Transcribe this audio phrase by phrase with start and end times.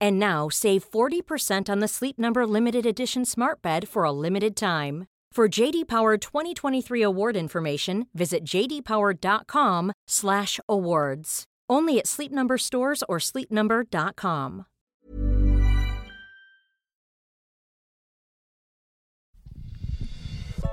[0.00, 4.56] And now save 40% on the Sleep Number limited edition Smart Bed for a limited
[4.56, 5.06] time.
[5.36, 11.44] For JD Power 2023 award information, visit jdpower.com/awards.
[11.68, 14.64] Only at Sleep Number stores or sleepnumber.com.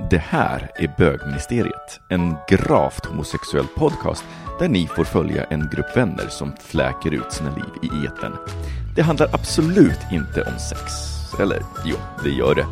[0.09, 4.25] Det här är Bögministeriet, en gravt homosexuell podcast
[4.59, 8.37] där ni får följa en grupp vänner som fläker ut sina liv i etern.
[8.95, 10.91] Det handlar absolut inte om sex.
[11.39, 12.65] Eller jo, det gör det.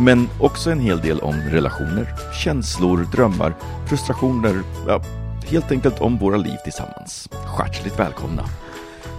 [0.00, 3.54] Men också en hel del om relationer, känslor, drömmar,
[3.88, 5.02] frustrationer, ja,
[5.46, 7.28] helt enkelt om våra liv tillsammans.
[7.58, 8.44] Hjärtligt välkomna!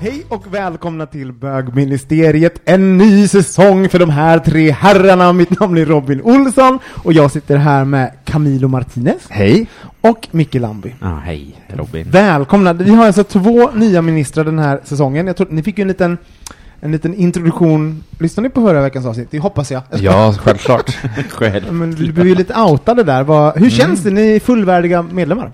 [0.01, 5.33] Hej och välkomna till Bögministeriet, en ny säsong för de här tre herrarna.
[5.33, 9.27] Mitt namn är Robin Olsson och jag sitter här med Camilo Martinez.
[9.29, 9.67] Hej.
[10.01, 10.95] Och Micke Lamby.
[11.01, 12.07] Ah, hej Robin.
[12.11, 12.73] Välkomna!
[12.73, 15.27] Vi har alltså två nya ministrar den här säsongen.
[15.27, 16.17] Jag tror, ni fick ju en liten,
[16.79, 18.03] en liten introduktion.
[18.19, 19.27] Lyssnade ni på förra veckans avsnitt?
[19.31, 19.81] Det hoppas jag.
[19.99, 20.97] Ja, självklart.
[21.29, 21.71] Själv.
[21.73, 23.59] Men vi blev ju lite outade där.
[23.59, 24.11] Hur känns det?
[24.11, 25.51] Ni är fullvärdiga medlemmar?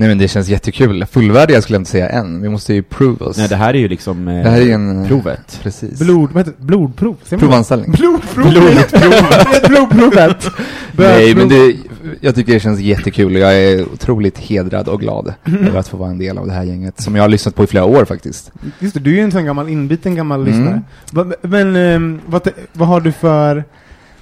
[0.00, 1.06] Nej men det känns jättekul.
[1.06, 2.42] Fullvärdiga skulle jag inte säga än.
[2.42, 3.36] Vi måste ju prove oss.
[3.38, 5.06] Nej, det här är ju liksom eh, Det här är en...
[5.08, 5.60] provet.
[5.62, 5.98] Precis.
[5.98, 6.62] Blod, vad heter?
[6.64, 7.16] Blodprov?
[7.30, 7.40] Man?
[7.40, 7.90] Provanställning.
[7.92, 8.50] Blodprov!
[8.50, 8.92] Blodprovet!
[9.68, 10.50] Blodprovet!
[10.96, 11.76] Nej men det,
[12.20, 13.34] jag tycker det känns jättekul.
[13.36, 15.34] Jag är otroligt hedrad och glad
[15.66, 17.00] över att få vara en del av det här gänget.
[17.00, 18.52] Som jag har lyssnat på i flera år faktiskt.
[18.78, 20.52] Just det, du är ju en sån gammal inbiten gammal Mm.
[20.52, 20.82] lyssnare.
[21.12, 23.64] Va- Men ehm, vad, vad har du för,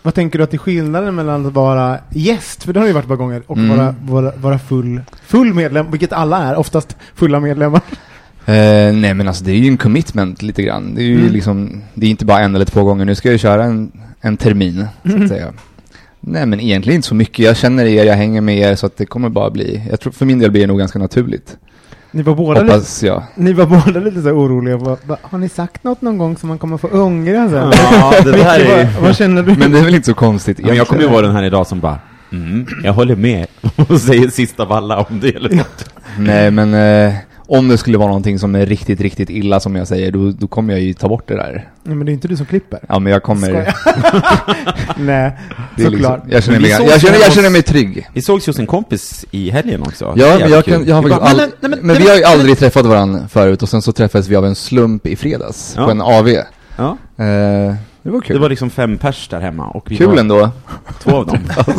[0.02, 2.92] vad tänker du att det är skillnaden mellan att vara gäst, för det har ju
[2.92, 3.76] varit ett par gånger, och Mm.
[3.76, 7.80] vara, vara, vara full, full medlem, vilket alla är, oftast fulla medlemmar.
[8.46, 10.94] Eh, nej men alltså det är ju en commitment lite grann.
[10.94, 11.32] Det är ju Mm.
[11.32, 13.04] liksom, det är inte bara en eller två gånger.
[13.04, 15.22] Nu ska jag ju köra en, en termin, så Mm.
[15.22, 15.52] att säga.
[16.20, 17.38] Nej men egentligen inte så mycket.
[17.44, 20.12] Jag känner er, jag hänger med er så att det kommer bara bli, jag tror
[20.12, 21.56] för min del blir det nog ganska naturligt.
[22.10, 23.22] Ni var båda, lite, Hoppas jag.
[23.34, 26.48] ni var båda lite så oroliga, va, va, har ni sagt något någon gång som
[26.48, 27.72] man kommer få ångra sen?
[27.72, 29.54] Ja, det där Micke, är vad, vad känner du?
[29.54, 31.66] Men det är väl inte så konstigt Men jag kommer ju vara den här idag
[31.66, 31.98] som bara
[32.32, 33.46] mm, jag håller med
[33.88, 35.90] och säger sist av alla om det eller något.
[36.18, 37.14] Nej men eh,
[37.48, 40.46] om det skulle vara någonting som är riktigt, riktigt illa som jag säger, då, då
[40.46, 41.68] kommer jag ju ta bort det där.
[41.82, 42.78] Nej, men det är inte du som klipper.
[42.88, 43.74] Ja men jag kommer...
[44.98, 45.32] Nej,
[45.78, 45.92] såklart.
[45.92, 48.08] liksom, jag, känner Men mig, jag, känner, jag känner mig trygg.
[48.14, 50.14] Vi sågs ju hos en kompis i helgen också.
[50.16, 52.20] Ja, men jag, kan, jag har Vi faktiskt all, men, nej, men- vi har ju
[52.22, 55.74] men- aldrig träffat varandra förut och sen så träffades vi av en slump i fredags
[55.76, 55.84] Ja.
[55.84, 56.28] på en AV.
[56.76, 57.74] Ja, Eh,
[58.08, 58.36] det var kul.
[58.36, 60.50] det var liksom fem pers där hemma och vi kul var ändå.
[61.02, 61.38] två av dem.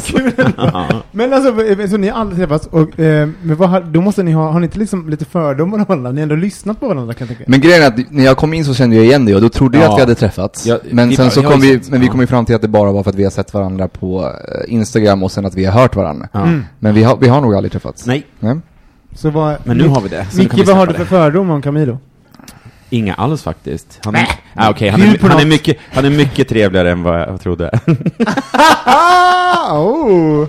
[0.57, 0.87] Ja.
[1.11, 1.53] Men alltså,
[1.89, 4.59] så ni har aldrig träffats, och, eh, men vad, har- då måste ni ha, har
[4.59, 6.11] ni inte liksom lite fördomar om varandra?
[6.11, 7.51] Ni har ändå lyssnat på varandra kan jag tänka.
[7.51, 9.49] Men grejen är att när jag kom in så kände jag igen dig och då
[9.49, 9.91] trodde jag Ja.
[9.91, 10.65] att vi hade träffats.
[10.65, 12.45] Ja, men vi sen så jag kom ju vi, sett- men vi kom ju fram
[12.45, 15.31] till att det bara var för att vi har sett varandra på eh, Instagram och
[15.31, 16.27] sen att vi har hört varandra.
[16.31, 16.41] Ja.
[16.43, 16.65] Mm.
[16.79, 18.05] Men vi har, vi har nog aldrig träffats.
[18.05, 18.57] Nej, Nej.
[19.15, 20.25] Så vad, men nu har vi det.
[20.37, 21.97] Micke, vi vad har du för fördomar om Camilo?
[22.89, 23.99] Inga alls faktiskt.
[24.03, 27.19] Han är, ah, okej, han, är, han, är mycket, han är mycket trevligare än vad
[27.19, 27.79] jag trodde.
[29.71, 30.47] Oh.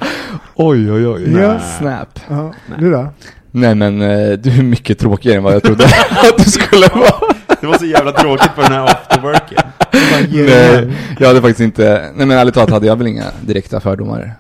[0.55, 1.33] Oj, oj, oj.
[1.41, 1.61] Ja.
[1.79, 2.21] Snap.
[2.29, 3.09] Ja, du då?
[3.51, 7.35] Nej men eh, du är mycket tråkigare än vad jag trodde att du skulle vara.
[7.61, 9.59] Det var så jävla tråkigt på den här afterworken.
[10.31, 14.35] Nej, jag hade faktiskt inte, nej men ärligt talat hade jag väl inga direkta fördomar.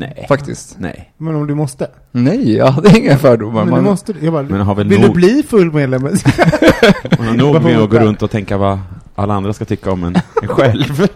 [0.00, 0.24] Nej.
[0.28, 0.76] Faktiskt.
[0.78, 1.12] Nej.
[1.18, 1.90] Men om du måste?
[2.12, 3.60] Nej, jag hade inga fördomar.
[3.64, 6.02] Men man- du måste, jag bara, Men har väl vill nog- du bli full medlem?
[7.18, 8.78] Man har nog med att gå runt och tänka vad
[9.14, 11.06] alla andra ska tycka om en, en själv.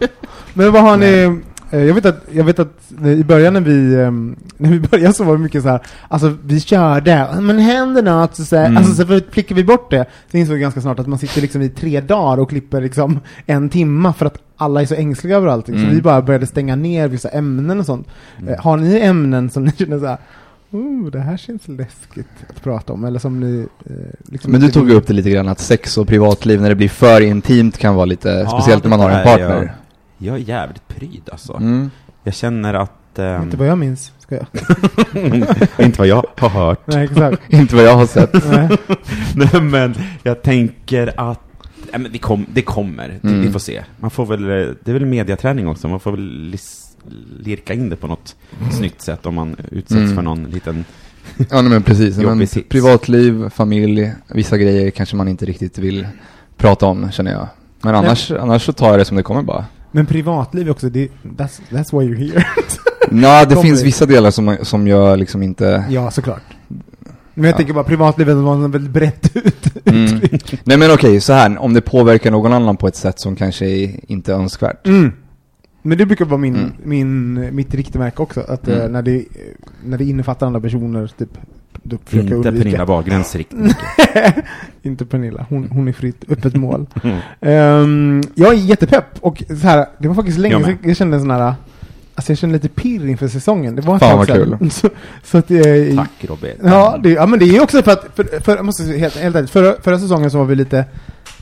[0.53, 1.39] Men vad har ni,
[1.79, 5.23] jag vet att, jag vet att i början när vi, ehm, när vi började så
[5.23, 8.77] var det mycket så här, alltså vi körde, men händer något, så, så här, Mm.
[8.77, 11.61] alltså så klickar vi bort det, så insåg vi ganska snart att man sitter liksom
[11.61, 15.47] i tre dagar och klipper liksom en timma för att alla är så ängsliga över
[15.47, 15.95] allting, så Mm.
[15.95, 18.07] vi bara började stänga ner vissa ämnen och sånt.
[18.39, 18.53] Mm.
[18.53, 20.17] Eh, Har ni ämnen som ni känner så här,
[20.71, 23.91] oh, det här känns läskigt att prata om, eller som ni eh,
[24.31, 26.75] liksom Men du tog vill- upp det lite grann att sex och privatliv när det
[26.75, 29.75] blir för intimt kan vara lite, Ja, speciellt när man har en partner.
[30.17, 31.53] Jag är jävligt pryd alltså.
[31.53, 31.91] Mm.
[32.23, 33.19] Jag känner att...
[33.19, 34.11] ehm, Inte vad jag minns.
[34.19, 34.45] ska jag.
[35.85, 36.79] Inte vad jag har hört.
[36.85, 37.41] Nej, exakt.
[37.53, 38.33] Inte vad jag har sett.
[38.33, 38.69] Nej.
[39.35, 41.39] Nej, men jag tänker att
[41.91, 43.41] ja, men det, kom, det kommer, det, Mm.
[43.41, 43.83] vi får se.
[43.99, 46.95] Man får väl, eh, det är väl mediaträning också, man får väl lis,
[47.39, 48.35] lirka in det på något
[48.71, 50.15] snyggt sätt om man utsätts Mm.
[50.15, 50.85] för någon liten...
[51.37, 52.17] Ja, nej, men precis.
[52.17, 56.07] Men privatliv, familj, vissa grejer kanske man inte riktigt vill
[56.57, 57.47] prata om, känner jag.
[57.81, 59.65] Men annars, annars så tar jag det som det kommer bara.
[59.95, 62.45] Men privatliv också, det, that's, that's why you're here.
[63.21, 65.85] Ja, det finns vissa delar som, som jag liksom inte...
[65.89, 66.41] ja, såklart.
[67.33, 67.57] Men jag Ja.
[67.57, 69.87] tänker bara privatlivet var väldigt brett ut.
[69.87, 70.19] Mm.
[70.63, 73.65] Nej men okej, så här, om det påverkar någon annan på ett sätt som kanske
[73.65, 74.87] är inte är önskvärt.
[74.87, 75.11] Mm.
[75.81, 76.71] Men det brukar vara min, Mm.
[76.83, 78.91] min, mitt riktmärke också, att eh, Mm.
[78.91, 79.25] när, det,
[79.85, 81.37] när det innefattar andra personer, typ,
[81.87, 82.63] då försöker Inte undvika.
[82.63, 83.71] Pernilla Wahlgrens riktning.
[84.81, 86.85] Inte Pernilla, hon, hon är fritt, öppet mål.
[87.41, 91.21] Ehm, jag är jättepepp, och så här, det var faktiskt länge sedan jag kände en
[91.21, 91.53] sån här,
[92.15, 93.75] alltså jag kände lite pirr inför säsongen.
[93.75, 94.57] Det var Fan, vad kul.
[94.71, 94.89] Så,
[95.23, 95.61] så att, eh,
[95.95, 96.53] Tack Robin.
[96.63, 99.15] Ja, det, ja, men det är också för att, för, för, jag måste säga helt,
[99.17, 100.85] helt ärligt, förra, förra säsongen så var vi lite,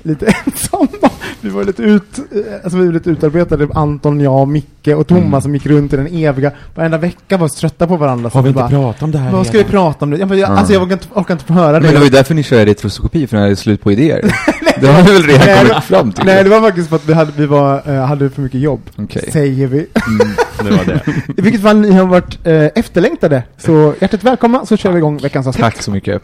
[0.03, 1.09] lite ensamma.
[1.43, 5.23] Vi var lite ut, eh, alltså vi var lite utarbetade, Anton, jag, Micke och Thomas
[5.27, 5.41] Mm.
[5.41, 8.29] som gick runt i den eviga, varenda vecka var trötta på varandra.
[8.33, 10.17] Har vi inte bara, pratat om det här Vad ska vi prata om nu?
[10.17, 10.57] Ja, men jag, Ja.
[10.57, 11.79] Alltså jag orkar inte, orkar inte få höra det.
[11.79, 14.21] Men det var ju därför ni kör retroskopi, för när det är slut på idéer.
[14.81, 16.25] det har ni väl redan Nej, kommit fram till?
[16.25, 18.81] Nej, det var faktiskt för att vi hade, vi var, eh, hade för mycket jobb.
[18.95, 19.29] Okej.
[19.31, 19.77] Säger vi.
[20.07, 20.33] Mm.
[20.57, 21.01] Det var det.
[21.37, 23.43] I vilket fall, ni har varit eh, efterlängtade.
[23.57, 25.63] Så hjärtligt välkomna, så kör vi igång veckans avsnitt.
[25.63, 26.21] Tack så mycket.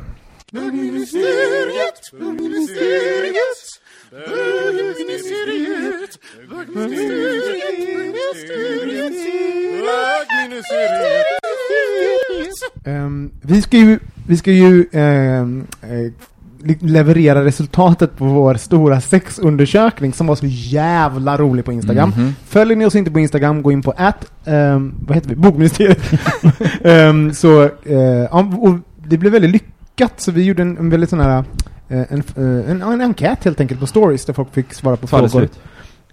[12.85, 15.67] Ehm, vi ska ju, vi ska ju ehm,
[16.63, 22.09] li- leverera resultatet på vår stora sexundersökning som var så jävla rolig på Instagram.
[22.09, 22.35] Mhm.
[22.47, 24.31] Följer ni oss inte på Instagram, gå in på att,
[25.07, 25.99] vad heter vi, bokministeriet.
[26.83, 27.69] Ehm, så,
[28.31, 28.75] ja, och
[29.07, 31.43] det blev väldigt lyckat, så vi gjorde en, en väldigt sån här,
[31.89, 32.23] eh, en,
[32.67, 35.47] en, en enkät helt enkelt på stories där folk fick svara på det frågor.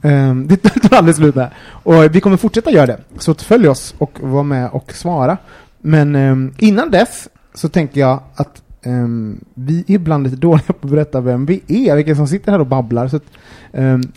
[0.00, 0.12] Slut?
[0.12, 1.50] Ehm, det tar aldrig slut där.
[1.68, 2.98] Och vi kommer fortsätta göra det.
[3.18, 5.36] Så följ oss och var med och svara.
[5.78, 10.86] Men ehm, innan dess så tänker jag att ehm, vi är ibland lite dåliga på
[10.86, 13.08] att berätta vem vi är, vilka som sitter här och babblar.
[13.08, 13.24] Så att,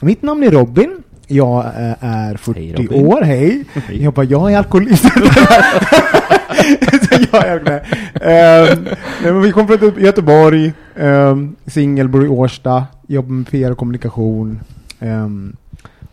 [0.01, 1.03] mitt namn är Robin.
[1.31, 3.65] Jag eh, är 40 Hej, år, hej.
[3.73, 4.03] Hej.
[4.03, 5.03] Jag bara, jag är alkoholist.
[7.31, 7.83] jag är
[9.21, 13.77] nej, men vi kommer från Göteborg, um, singel, bor i Årsta, jobbar med PR och
[13.77, 14.59] kommunikation.
[14.99, 15.55] Um,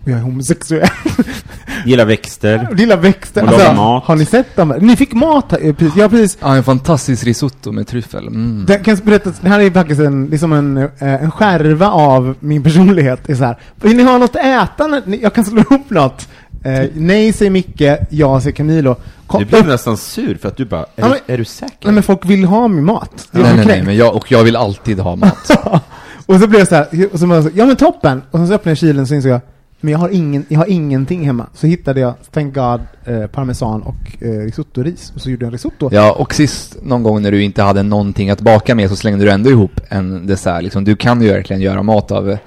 [0.05, 0.89] jag är homosexuell.
[1.87, 2.69] Gillar växter.
[2.79, 3.43] Gillar växter.
[3.45, 4.05] Och lagar mat.
[4.05, 4.75] Har ni sett dem?
[4.81, 5.97] Ni fick mat här, eh, precis.
[5.97, 8.27] Jag har precis Ja, en fantastisk risotto med tryffel.
[8.27, 8.65] Mm.
[8.69, 11.31] det, kan jag berätta, det här är faktiskt en, det är som en, eh, en
[11.31, 13.29] skärva av min personlighet.
[13.29, 15.03] Är så här, vill ni ha något att äta?
[15.21, 16.29] Jag kan slå ihop något.
[16.65, 18.97] Eh, nej, säger Micke, ja, säger Camilo.
[19.27, 21.45] Kom, Du blev nästan sur för att du bara, är, Ja, men- du, är du
[21.45, 21.77] säker?
[21.83, 23.29] nej men folk vill ha min mat.
[23.31, 25.51] Nej, nej, nej, men jag, och jag vill alltid ha mat.
[26.27, 28.23] och så blev jag så här, och så bara ja men toppen!
[28.31, 29.41] Och så öppnade jag kylen så insåg jag,
[29.81, 31.47] men jag har, ingen, jag har ingenting hemma.
[31.55, 35.13] Så hittade jag, thank God, eh, parmesan och eh, risottoris.
[35.15, 35.89] Och så gjorde jag en risotto.
[35.93, 39.25] Ja, och sist någon gång när du inte hade någonting att baka med så slängde
[39.25, 40.63] du ändå ihop en dessert.
[40.63, 40.85] Liksom.
[40.85, 42.39] Du kan ju verkligen göra mat av eh,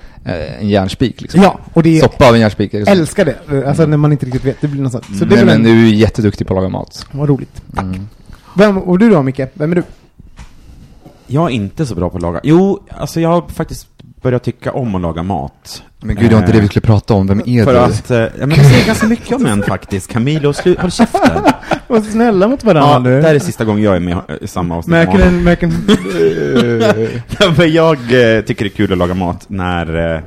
[0.61, 1.21] en järnspik.
[1.21, 1.41] Liksom.
[1.41, 2.71] Ja, och det är, Soppa av en järnspik.
[2.71, 2.77] så?
[2.77, 3.35] älskar det.
[3.57, 5.05] Eh, Alltså när man inte riktigt vet, det blir något sånt.
[5.05, 7.05] Så det Nej, väl men en, du är jätteduktig på att laga mat.
[7.11, 7.61] vad roligt.
[7.75, 7.83] Tack.
[7.83, 8.07] Mm.
[8.57, 9.83] Vem, och du då Micke, vem är du?
[11.31, 12.39] Jag är inte så bra på att laga.
[12.43, 13.87] Jo, alltså jag har faktiskt
[14.21, 15.83] börjat tycka om att laga mat.
[16.01, 17.27] Men gud, det var inte det vi skulle prata om.
[17.27, 17.79] Vem är För du?
[17.79, 20.11] att, eh, ja, men det säger ganska mycket om en faktiskt.
[20.11, 21.41] Camilo, slu, håll käften.
[21.87, 23.21] Var snälla mot Ja, varandra det nu.
[23.21, 24.91] här är sista gången jag är med i samma avsnitt.
[24.91, 29.13] med Märker en, märker en, Ja, men jag eh, tycker det är kul att laga
[29.13, 30.21] mat när eh,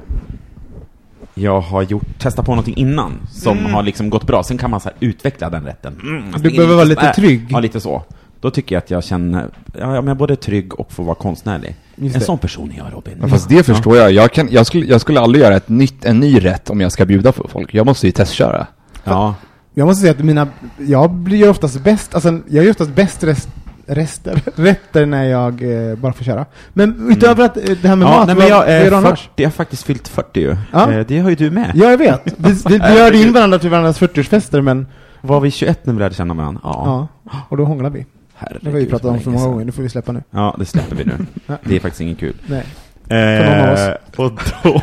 [1.34, 3.74] jag har gjort, testat på någonting innan som Mm.
[3.74, 4.42] har liksom gått bra.
[4.42, 6.00] Sen kan man så här utveckla den rätten.
[6.02, 7.46] Mm, Du slänger behöver vara lite trygg.
[7.50, 8.02] Ja, lite så.
[8.42, 11.76] Då tycker jag att jag känner, ja, jag är både trygg och får vara konstnärlig.
[11.96, 12.26] Just en det.
[12.26, 13.14] sån person är jag, Robin.
[13.20, 14.12] Men fast det förstår jag.
[14.12, 16.92] Jag, kan, jag, skulle, jag skulle aldrig göra ett nytt, en ny rätt om jag
[16.92, 17.74] ska bjuda på folk.
[17.74, 18.66] Jag måste ju testköra.
[19.04, 19.34] Ja.
[19.74, 23.48] Jag måste säga att mina, jag blir oftast bäst, alltså jag gör oftast bäst rest,
[23.86, 26.46] rester, rätter när jag eh, bara får köra.
[26.72, 28.90] Men utöver att eh, det här med ja mat, nej, vad- men jag vad är
[28.90, 29.20] du annars?
[29.20, 30.56] 40, jag har faktiskt fyllt 40 ju.
[30.72, 30.92] Ja.
[30.92, 31.72] Eh, det har ju du med.
[31.74, 32.20] Ja, jag vet.
[32.36, 34.86] Vi, vi bjöd in varandra till varandras 40-årsfester, men
[35.20, 36.60] Var vi 21 när vi lärde känna varandra?
[36.64, 37.08] Ja.
[37.24, 38.06] ja, och då hånglade vi.
[38.42, 40.22] Herregud, Det har vi pratat om för många gånger, det får vi släppa nu.
[40.30, 41.12] Ja, det släpper vi nu.
[41.64, 42.34] Det är faktiskt inget kul.
[42.46, 42.64] Nej.
[43.08, 44.32] Eh, och
[44.62, 44.82] då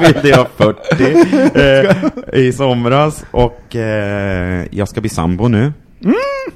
[0.00, 1.58] fyllde jag 40
[2.34, 5.72] eh, i somras och eh, jag ska bli sambo nu.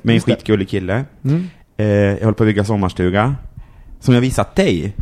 [0.03, 1.05] med en skitgullig kille.
[1.25, 1.47] Mm.
[1.77, 3.35] Eh, jag håller på att bygga sommarstuga.
[4.03, 4.95] Som jag visat dig.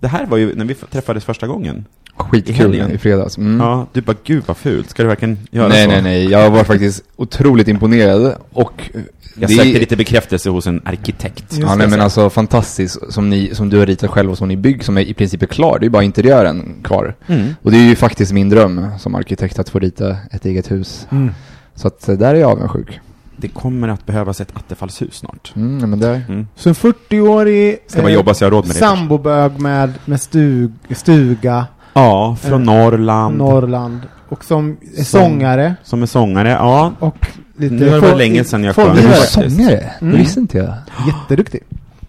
[0.00, 1.84] Det här var ju när vi träffades första gången.
[2.16, 2.90] skitkul helgen.
[2.90, 3.38] i fredags.
[3.38, 3.60] Mm.
[3.60, 4.90] Ja, du bara, gud vad fult.
[4.90, 5.90] Ska du verkligen göra nej, så?
[5.90, 6.24] nej, nej.
[6.30, 8.90] Jag var faktiskt otroligt imponerad och
[9.34, 11.44] Jag det- sökte lite bekräftelse hos en arkitekt.
[11.50, 12.02] Just Ja, nej, men så.
[12.04, 15.00] alltså fantastiskt som, ni, som du har ritat själv och som ni bygger, som är
[15.02, 15.78] i princip är klar.
[15.78, 17.14] Det är ju bara interiören kvar.
[17.26, 17.54] Mm.
[17.62, 21.06] Och det är ju faktiskt min dröm som arkitekt att få rita ett eget hus.
[21.10, 21.30] Mm.
[21.74, 23.00] Så att eh, där är jag avundsjuk.
[23.40, 25.52] Det kommer att behövas ett attefallshus snart.
[25.56, 26.22] Mm, men där.
[26.28, 26.46] Mm.
[26.56, 28.78] Så en 40-årig Ska bara jobba så jag har råd med det.
[28.80, 33.38] sambobög med, med stug, stuga, Ja, från Eh, Norrland.
[33.38, 36.92] Norrland, och som är Som- sångare, Som är sångare, ja.
[36.98, 37.16] och
[37.56, 37.74] lite...
[37.74, 38.96] Nu har det varit länge sedan jag Är sjöng.
[38.96, 39.32] du faktiskt.
[39.32, 39.90] sångare?
[40.00, 40.12] Mm.
[40.12, 40.74] Det visste inte jag.
[41.06, 41.60] Jätteduktig.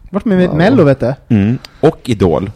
[0.09, 0.57] Vart med Wow.
[0.57, 1.13] Mello, vet du.
[1.29, 1.57] Mm.
[1.81, 2.51] Och Idol.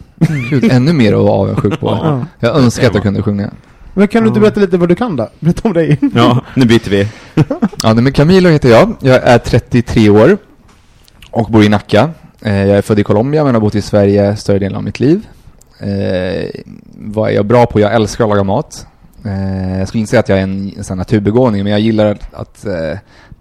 [0.50, 1.86] Gud, ännu mer att vara avundsjuk på.
[2.02, 2.24] Ja.
[2.40, 3.50] Jag önskar att jag kunde sjunga.
[3.94, 5.28] Men kan du inte berätta lite vad du kan då?
[5.40, 5.98] Berätta om dig.
[6.14, 7.08] Ja, nu byter vi.
[7.82, 8.94] Ja, men Camilo heter jag.
[9.00, 10.38] Jag är 33 år
[11.30, 12.10] och bor i Nacka.
[12.40, 15.00] Eh, Jag är född i Colombia men har bott i Sverige större delen av mitt
[15.00, 15.26] liv.
[15.80, 16.50] Eh,
[16.94, 17.80] vad är jag bra på?
[17.80, 18.86] Jag älskar att laga mat.
[19.24, 22.06] Eh, jag skulle inte säga att jag är en, en sån naturbegåvning men jag gillar
[22.06, 22.64] att, att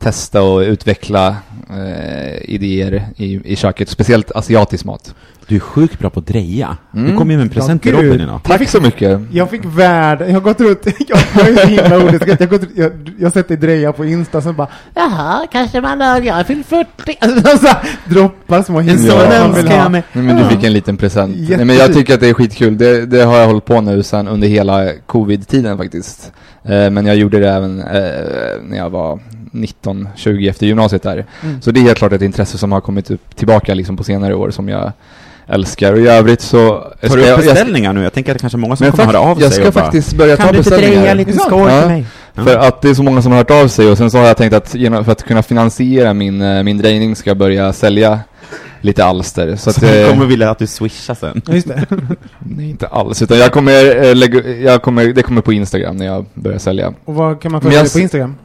[0.03, 1.35] testa och utveckla
[1.69, 3.89] eh, idéer i, i köket.
[3.89, 5.15] Speciellt asiatisk mat.
[5.47, 6.77] Du är sjukt bra på att dreja.
[6.95, 7.11] Mm.
[7.11, 8.05] Du kom ju med en present till gud.
[8.05, 8.39] Robin idag.
[8.43, 9.19] Tack så mycket.
[9.31, 12.69] Jag fick värld, jag har gått runt, jag, jag är så himla odeskatt, jag, gått-
[12.75, 16.39] jag, jag har sett dig dreja på Insta som bara Jaha, kanske man har, jag
[16.39, 16.87] är fyllt 40,
[17.19, 19.89] alltså, så här, droppar små historier man vill ha.
[19.89, 21.35] Nej, men du fick en liten present.
[21.49, 22.77] Nej, men jag tycker att det är skitkul.
[22.77, 26.31] Det, det har jag hållit på nu sedan under hela covid-tiden faktiskt.
[26.63, 27.87] Eh, men jag gjorde det även eh,
[28.63, 29.19] när jag var
[29.53, 31.25] 19-20 efter gymnasiet där.
[31.43, 31.61] Mm.
[31.61, 34.35] Så det är helt klart ett intresse som har kommit upp tillbaka liksom på senare
[34.35, 34.91] år som jag
[35.47, 35.93] älskar.
[35.93, 36.57] Och i övrigt så...
[37.01, 38.03] Tar ska du upp jag- jag- beställningar nu?
[38.03, 39.73] Jag tänker att det kanske är många som kommer höra av jag sig ska och
[39.73, 41.15] bara, faktiskt börja ta beställningar.
[41.15, 41.79] lite skål Ja.
[41.81, 42.05] till mig?
[42.33, 42.43] Ja.
[42.43, 44.25] För att det är så många som har hört av sig och sen så har
[44.25, 47.73] jag tänkt att genom, för att kunna finansiera min, eh, min drejning ska jag börja
[47.73, 48.19] sälja
[48.81, 49.55] lite alster.
[49.55, 51.41] Så att, Så jag eh, kommer vilja att du swishar sen.
[51.47, 51.85] Just det.
[52.39, 53.21] Nej, inte alls.
[53.21, 56.93] Utan jag kommer, eh, lägga, jag kommer, det kommer på Instagram när jag börjar sälja.
[57.05, 58.35] Och vad kan man följa jag dig på Instagram?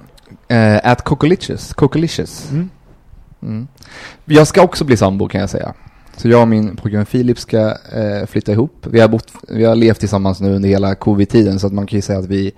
[0.49, 1.75] Eh, at Cocolicious.
[1.75, 2.50] Cocolicious.
[2.50, 2.71] Mm.
[3.43, 3.69] Mm.
[4.25, 5.75] Jag ska också bli sambo kan jag säga.
[6.17, 7.59] Så jag och min pojkvän Filip ska
[7.93, 8.87] eh, flytta ihop.
[8.90, 11.97] Vi har, bott, vi har levt tillsammans nu under hela covid-tiden så att man kan
[11.97, 12.52] ju säga att vi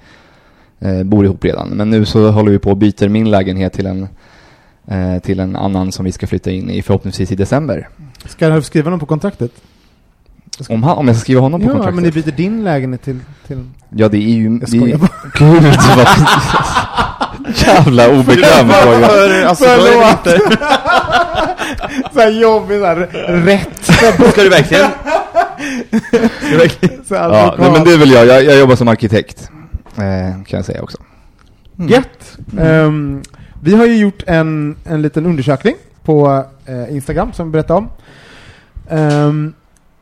[0.79, 1.69] eh, bor ihop redan.
[1.69, 4.09] Men nu så håller vi på och byter min lägenhet till en,
[5.23, 7.89] till en annan som vi ska flytta in i förhoppningsvis i december.
[8.25, 9.51] Ska du skriva någon på kontraktet?
[10.69, 11.95] Om, han, om jag ska skriva honom på Ja, kontraktet?
[11.95, 13.19] men ni byter din lägenhet till...
[13.47, 13.65] till...
[13.91, 14.59] Ja, det är ju...
[14.61, 15.11] Jag skojar bara.
[15.39, 15.63] Gud,
[15.97, 16.07] vad...
[17.55, 19.07] Jävla obekväm fråga.
[19.49, 20.27] alltså, då är Förlåt.
[20.27, 20.57] inte...
[22.15, 22.97] så här jobbig, så här
[23.47, 23.85] rätt.
[24.33, 24.91] Ska du verkligen...
[26.11, 27.05] Ska du verkligen...
[27.05, 28.27] Så här, Ja, nej, men det väl jag.
[28.27, 28.45] jag.
[28.45, 29.51] Jag jobbar som arkitekt.
[29.97, 30.99] Eh, kan jag säga också.
[31.79, 31.91] Mm.
[31.91, 32.39] Gött!
[32.61, 33.23] Ehm,
[33.63, 37.89] vi har ju gjort en, en liten undersökning på eh, Instagram som vi berättade om.
[38.91, 39.53] Ehm,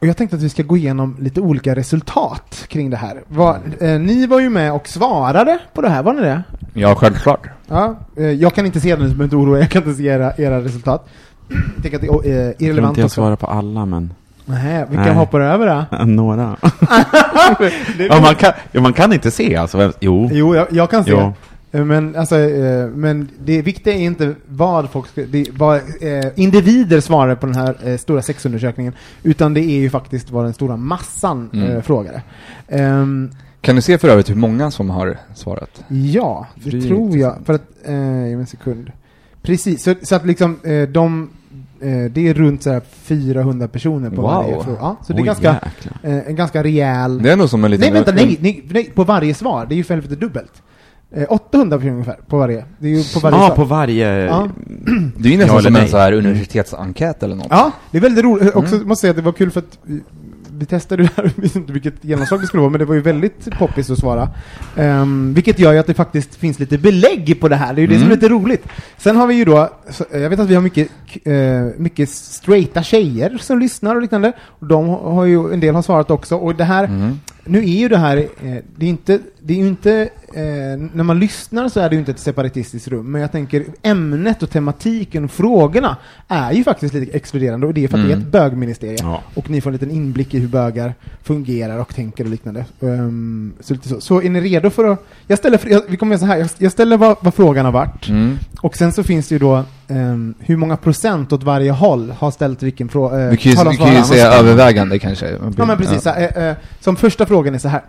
[0.00, 3.22] och jag tänkte att vi ska gå igenom lite olika resultat kring det här.
[3.28, 6.42] Vad- eh, ni var ju med och svarade på det här, var ni det?
[6.74, 7.40] Ja, självklart.
[7.68, 10.02] Ja, eh, jag kan inte se den, så behöver inte oroa jag kan inte se
[10.06, 11.08] era, era resultat.
[11.48, 13.14] Jag tänker att det är eh, Jag kan irrelevant inte jag också.
[13.14, 14.12] svara på alla, men...
[14.44, 15.14] Nej, vilka Nej.
[15.14, 16.04] hoppar över då?
[16.06, 16.56] Några.
[18.08, 19.78] ja, man, kan, ja, man kan inte se alltså.
[19.78, 20.28] vem- Jo.
[20.32, 21.10] Jo, jag, jag kan se.
[21.10, 21.32] Jo.
[21.72, 26.26] Eh, Men, alltså, eh, men det viktiga är inte vad folk ska, det, vad eh,
[26.36, 30.76] individer svarar på den här stora sexundersökningen, utan det är ju faktiskt vad den stora
[30.76, 31.82] massan Mm.
[31.82, 32.22] frågade.
[32.68, 35.84] Ehm, Kan du se för övrigt hur många som har svarat?
[35.88, 37.36] ja, det Det tror jag.
[37.44, 38.92] För att, eh, en sekund.
[39.42, 41.30] Precis, så, så att liksom eh, de,
[41.80, 44.30] eh, det är runt så här 400 personer på Wow.
[44.30, 44.78] varje fråga.
[44.80, 45.50] Ja, så det är Oj, ganska,
[46.02, 47.22] eh, en ganska rejäl...
[47.22, 47.84] Det är nog som en liten...
[47.84, 49.66] Nej, vänta, nej, nej, nej, på varje svar.
[49.68, 50.62] Det är ju för helvete dubbelt.
[51.16, 52.64] Eh, 800 personer ungefär på varje.
[52.78, 53.56] Det är ju på varje Ja, svar.
[53.56, 54.08] på varje...
[54.24, 54.48] Ja.
[55.16, 57.46] Det är ju nästan som en så här universitetsenkät eller något.
[57.50, 58.54] Ja, det är väldigt roligt.
[58.54, 58.88] Också Mm.
[58.88, 60.00] måste säga att det var kul för att vi-
[60.52, 62.94] vi testade det här, jag vet inte vilket genomslag det skulle vara, men det var
[62.94, 64.28] ju väldigt poppis att svara.
[64.76, 67.82] Ehm, vilket gör ju att det faktiskt finns lite belägg på det här, det är
[67.82, 68.14] ju det som är Mm.
[68.18, 68.64] lite roligt.
[68.96, 70.88] Sen har vi ju då, så, eh, jag vet att vi har mycket,
[71.24, 71.34] eh,
[71.76, 76.10] mycket straighta tjejer som lyssnar och liknande, och de har ju, en del har svarat
[76.10, 77.20] också, och det här, Mm.
[77.44, 78.24] nu är ju det här, eh,
[78.76, 79.18] det är inte,
[79.48, 79.92] det är ju inte,
[80.34, 80.42] eh,
[80.92, 84.42] när man lyssnar så är det ju inte ett separatistiskt rum, men jag tänker ämnet
[84.42, 85.96] och tematiken och frågorna
[86.28, 88.26] är ju faktiskt lite exkluderande, och det är för att det är Mm.
[88.26, 88.96] ett bögministerium.
[89.02, 89.22] Ja.
[89.34, 92.64] Och ni får en liten inblick i hur bögar fungerar och tänker och liknande.
[92.80, 94.00] Ehm, så, lite så.
[94.00, 95.04] så är ni redo för att...
[95.26, 97.72] Jag ställer, jag, vi kommer göra så här, jag, jag ställer vad, vad frågan har
[97.72, 98.38] varit, Mm.
[98.60, 102.30] och sen så finns det ju då ehm, hur många procent åt varje håll har
[102.30, 103.30] ställt vilken fråga.
[103.30, 105.30] Vi kan ju, vi kan ju säga övervägande kanske.
[105.56, 107.82] Ja men precis, så här, eh, eh, som första frågan är så här.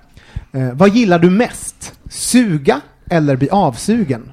[0.52, 1.94] Eh, vad gillar du mest?
[2.10, 4.32] Suga eller bli avsugen?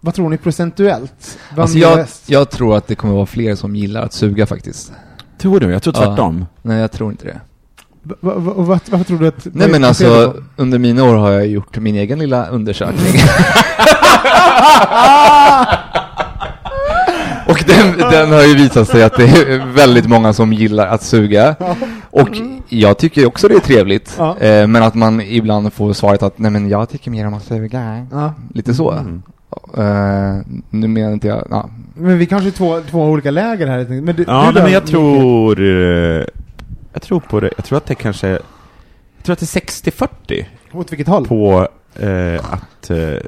[0.00, 1.38] Vad tror ni procentuellt?
[1.56, 4.92] Alltså jag, jag tror att det kommer vara fler som gillar att suga faktiskt.
[5.38, 5.70] Tror du?
[5.70, 6.04] Jag tror Ja.
[6.06, 6.46] tvärtom.
[6.62, 7.40] Nej, jag tror inte det.
[8.02, 9.46] Va, va, va, varför tror du att...
[9.52, 13.06] Nej men alltså, under mina år har jag gjort min egen lilla undersökning.
[18.10, 21.56] Den, har ju visat sig att det är väldigt många som gillar att suga.
[22.10, 22.28] Och
[22.68, 24.14] jag tycker också det är trevligt.
[24.18, 24.38] Ja.
[24.38, 27.44] Eh, men att man ibland får svaret att nej men jag tycker mer om att
[27.44, 28.06] suga.
[28.10, 28.34] Ja.
[28.54, 28.90] Lite så.
[28.92, 29.22] Mm.
[29.76, 31.70] Eh, nu menar inte jag, ja.
[31.94, 34.00] Men vi kanske är två, två olika läger här.
[34.00, 35.60] Men du, Ja, du men jag tror...
[35.60, 36.24] eh,
[36.92, 37.50] Jag tror på det.
[37.56, 38.28] Jag tror att det kanske...
[38.28, 41.26] Jag tror att det är 60-40 Åt vilket håll?
[41.26, 43.18] på eh, att eh,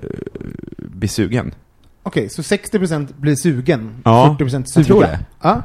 [0.79, 1.55] bli sugen.
[2.03, 4.65] Okej, så 60% blir sugen, Ja, 40% suga.
[4.81, 5.19] jag tror det.
[5.43, 5.63] Ja.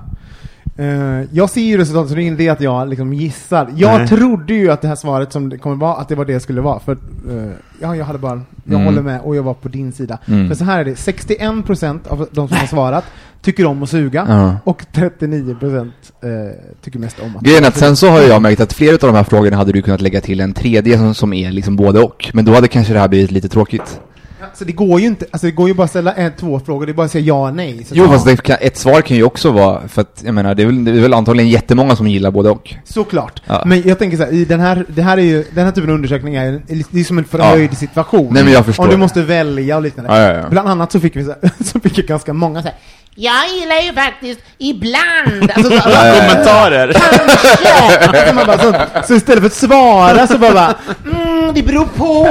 [0.78, 3.70] Eh, jag ser ju resultatet, så det är inte det att jag liksom gissar.
[3.76, 4.08] Jag Nej.
[4.08, 6.40] trodde ju att det här svaret som det kommer vara, att det var det det
[6.40, 6.80] skulle vara.
[6.80, 8.86] För eh, ja, jag hade bara, jag Mm.
[8.86, 10.18] håller med och jag var på din sida.
[10.26, 10.48] Mm.
[10.50, 13.04] För så här är det, 61% av de som har svarat
[13.42, 14.26] tycker om att suga.
[14.30, 14.56] Ja.
[14.64, 16.30] Och 39% eh,
[16.82, 19.00] tycker mest om att Grejen är att sen så har jag märkt att flera av
[19.00, 22.00] de här frågorna hade du kunnat lägga till en tredje som, som är liksom både
[22.00, 22.30] och.
[22.34, 24.00] Men då hade kanske det här blivit lite tråkigt.
[24.54, 26.86] Så det går ju inte, alltså det går ju bara att ställa en, två frågor,
[26.86, 27.84] det är bara att säga ja och nej.
[27.84, 28.12] Så Jo, ja.
[28.12, 30.68] fast det kan, ett svar kan ju också vara, för att jag menar, det är
[30.68, 32.74] väl, det är väl antagligen jättemånga som gillar både och.
[32.86, 33.42] Såklart.
[33.46, 33.64] Ja.
[33.66, 35.90] Men jag tänker så här, i den här, det här är ju, den här typen
[35.90, 38.34] av undersökning är, ju- det är som en förhöjd situation.
[38.34, 38.84] Nej, men jag förstår.
[38.84, 40.12] Om du måste välja och liknande.
[40.18, 40.50] Ja, ja, ja.
[40.50, 42.78] Bland annat så fick vi så, här, så fick jag ganska många så här.
[43.16, 45.52] Jag gillar ju faktiskt ibland.
[45.56, 46.94] Alltså, så, Kommentarer!
[46.94, 48.32] Kanske!
[48.32, 48.58] Alltså bara,
[49.02, 51.23] så, så istället för att svara så bara, bara mm,
[51.54, 52.28] det beror på.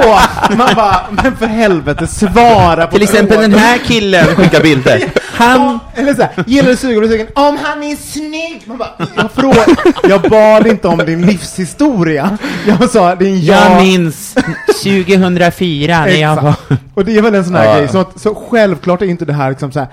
[0.57, 5.03] Man bara, men för helvete, svara på Till exempel den här killen skickar bilder.
[5.33, 5.79] Han...
[5.95, 7.27] Eller såhär, gillar du sugen?
[7.35, 8.61] Om han är snygg!
[8.65, 9.65] Man bara, jag, frågar,
[10.09, 12.37] jag bad inte om din livshistoria.
[12.67, 13.69] Jag sa din ja.
[13.69, 14.35] Jag minns
[14.83, 16.55] 2004 när jag var...
[16.93, 17.77] Och det är väl en sån här Ja.
[17.77, 19.87] grej, så, att, så självklart är inte det här liksom så här.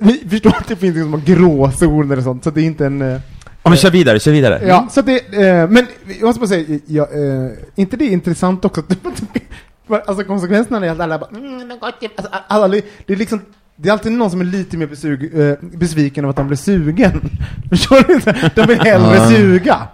[0.00, 3.20] vi förstår att det finns liksom gråzoner och sånt, så det är inte en...
[3.64, 4.60] Ja, men kör vidare, kör vidare.
[4.66, 5.86] Ja, så det, eh, men
[6.20, 8.82] jag måste bara säga, ja, eh, inte det är intressant också?
[10.06, 13.40] alltså konsekvenserna är att alla bara, mm, men gott, alltså, alla, det är liksom,
[13.76, 16.56] det är alltid någon som är lite mer besug, eh, besviken av att de blir
[16.56, 17.30] sugen.
[17.70, 18.50] Förstår du inte?
[18.54, 19.88] De vill hellre suga.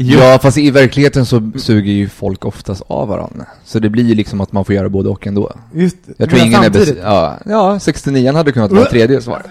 [0.00, 3.46] Ja, fast i verkligheten så suger ju folk oftast av varandra.
[3.64, 5.52] Så det blir ju liksom att man får göra både och ändå.
[5.74, 6.14] Just det.
[6.16, 6.96] Jag tror ingen är samtidigt.
[6.98, 9.42] bes- ja, ja, 69 hade kunnat vara tredje svar.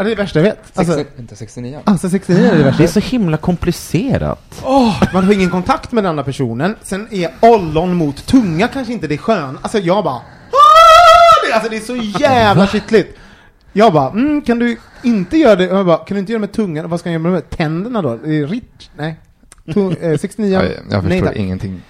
[0.00, 0.78] Det är det är det värsta jag vet.
[0.78, 1.80] Alltså, inte 69.
[1.84, 2.78] alltså 69 är det värsta.
[2.78, 4.62] Det är så himla komplicerat.
[5.12, 9.06] Man har ingen kontakt med den andra personen, sen är ollon mot tunga kanske inte
[9.06, 9.58] det skön.
[9.62, 10.22] Alltså jag bara "Ah!"
[11.48, 13.18] det, Alltså det är så jävla kittligt.
[13.72, 15.64] Jag bara, mm, kan du inte göra det?
[15.64, 16.88] Jag bara, kan du inte göra det med tungan?
[16.90, 18.16] Vad ska jag göra med tänderna då?
[18.16, 18.90] Det är rich?
[18.96, 19.20] Nej.
[19.74, 20.52] Tu- eh, 69?
[20.52, 21.36] Jag, jag Nej, förstår tack.
[21.36, 21.80] ingenting.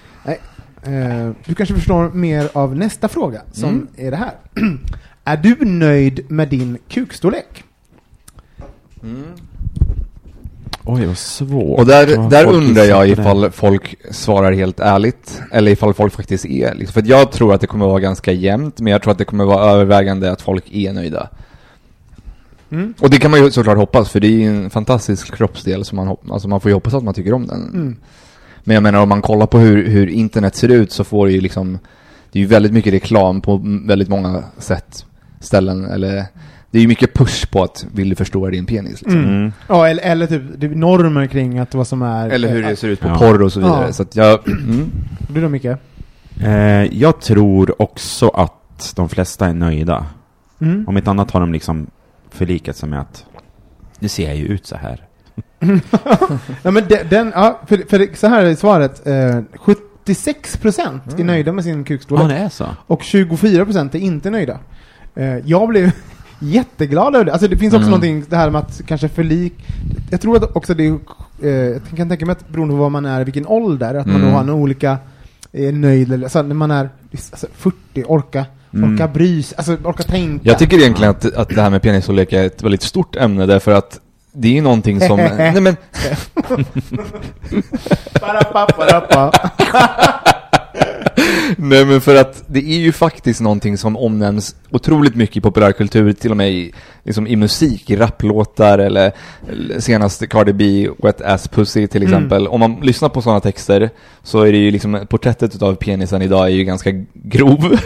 [0.83, 3.87] Eh, du kanske förstår mer av nästa fråga, som Mm.
[3.97, 4.31] är det här.
[5.23, 7.63] är du nöjd med din kukstorlek?
[10.83, 11.79] Oj, vad svårt.
[11.79, 13.21] Och där, där undrar jag på det.
[13.21, 16.93] ifall folk svarar helt ärligt, eller ifall folk faktiskt är liksom.
[16.93, 19.25] För att jag tror att det kommer vara ganska jämnt, men jag tror att det
[19.25, 21.29] kommer vara övervägande att folk är nöjda.
[22.71, 22.93] Mm.
[22.99, 25.95] Och det kan man ju såklart hoppas, för det är ju en fantastisk kroppsdel, som
[25.95, 27.61] man, alltså man får ju hoppas att man tycker om den.
[27.61, 27.95] Mm.
[28.63, 31.33] Men jag menar, om man kollar på hur, hur internet ser ut så får det
[31.33, 31.79] ju liksom,
[32.31, 35.05] det är ju väldigt mycket reklam på väldigt många sätt,
[35.39, 36.25] ställen, eller
[36.71, 39.19] det är ju mycket push på att vill du förstora din penis liksom.
[39.19, 39.29] Mm.
[39.35, 39.51] Mm.
[39.67, 42.29] Ja, eller, eller typ normer kring att vad som är...
[42.29, 43.17] Eller hur det ser ut på Ja.
[43.17, 43.85] porr och så vidare.
[43.85, 43.93] Ja.
[43.93, 44.91] Så att jag, mm.
[45.29, 45.65] Du då Micke?
[46.43, 46.51] Eh,
[46.99, 50.05] jag tror också att de flesta är nöjda.
[50.61, 50.87] Mm.
[50.87, 51.87] Om inte annat har de liksom
[52.29, 53.25] förlikat sig med att
[53.99, 55.05] det ser ju ut så här.
[56.63, 59.07] Ja, men de, den, ja, för, för det- så här är svaret.
[59.07, 59.41] Eh,
[60.05, 62.29] 76% är nöjda med sin kukstorlek.
[62.29, 62.65] det är så.
[62.87, 64.59] Och 24% är inte nöjda.
[65.15, 65.91] Eh, jag blev
[66.41, 67.31] jätteglad över det.
[67.31, 67.91] Alltså det finns också Mm.
[67.91, 69.53] någonting, det här med att kanske förlik...
[70.09, 70.97] Jag tror att också det är,
[71.43, 74.15] eh, jag kan tänka mig att beroende på vad man är, vilken ålder, att man
[74.15, 74.27] Mm.
[74.27, 74.97] då har en olika
[75.53, 78.93] eh, nöjd, eller alltså när man är alltså, 40, orka, Mm.
[78.93, 80.49] orka bry sig, alltså orka tänka.
[80.49, 83.71] jag tycker egentligen att, att det här med penisstorlek är ett väldigt stort ämne därför
[83.71, 83.99] att
[84.33, 85.75] det är ju någonting som, nej men.
[91.71, 96.13] nej men för att det är ju faktiskt någonting som omnämns otroligt mycket i populärkultur,
[96.13, 99.11] till och med i, liksom i musik, i rapplåtar eller,
[99.79, 102.13] senast Cardi B, Wet Ass Pussy till Mm.
[102.13, 102.47] exempel.
[102.47, 103.89] Om man lyssnar på sådana texter
[104.23, 107.77] så är det ju liksom, porträttet utav penisen idag är ju ganska grov.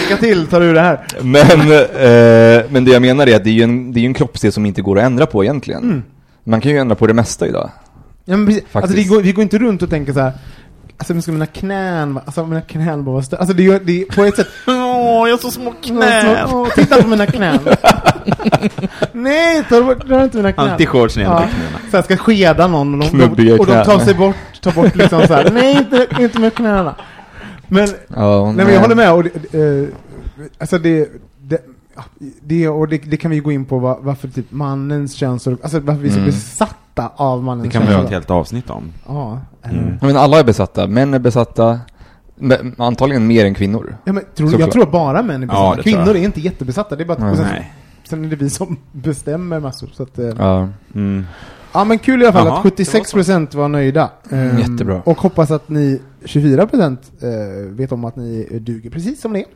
[0.00, 1.06] Lycka till, tar du det här.
[1.22, 4.14] Men, eh, men det jag menar är att det är ju en, det är en
[4.14, 5.82] kroppsdel som inte går att ändra på egentligen.
[5.82, 6.02] Mm.
[6.44, 7.70] Man kan ju ändra på det mesta idag.
[8.24, 8.64] Ja, men precis.
[8.72, 10.32] Alltså, vi, går, vi går inte runt och tänker så här.
[11.00, 14.04] Alltså, men ska mina knän, alltså mina knän bara stö- Alltså det, gör- det är
[14.06, 14.74] på ett sätt, Åh,
[15.28, 15.94] jag har så små Så,
[16.56, 17.58] åh, titta på mina knän.
[19.12, 20.68] Nej, ta bort, rör inte mina knän.
[20.70, 21.38] Alltid shorts ner Ja.
[21.38, 21.78] knäna.
[21.90, 24.04] Så jag ska skeda någon och de, Knubbiga och de tar knän.
[24.04, 25.50] sig bort, tar bort liksom så här.
[25.52, 26.94] nej inte, inte med knäna.
[27.68, 29.88] Men, Ja, nej men jag håller med och det, eh,
[30.58, 31.08] alltså det,
[32.40, 35.80] det, och det, det kan vi gå in på var, varför typ mannens könsorgan, alltså
[35.80, 36.26] varför vi är så Mm.
[36.30, 38.92] besatta av mannens Det kan vi ha ett helt avsnitt om.
[39.06, 39.94] Ja, eh, Mm.
[40.00, 40.86] Men alla är besatta.
[40.86, 41.80] Män är besatta.
[42.40, 43.96] Men antagligen mer än kvinnor.
[44.04, 45.76] ja, men tror, jag tror att bara män är besatta.
[45.76, 45.82] Ja.
[45.82, 47.72] Kvinnor är inte jättebesatta, det är bara och sen, Nej.
[48.08, 49.88] sen är det vi som bestämmer massor.
[49.92, 50.68] Så att, eh, Ja.
[50.94, 51.24] Mm.
[51.72, 54.10] Ja men kul i alla fall Jaha, att 76% var nöjda.
[54.30, 55.02] Ehm, Jättebra.
[55.04, 57.28] Och hoppas att ni 24% eh,
[57.70, 59.46] vet om att ni duger precis som ni är.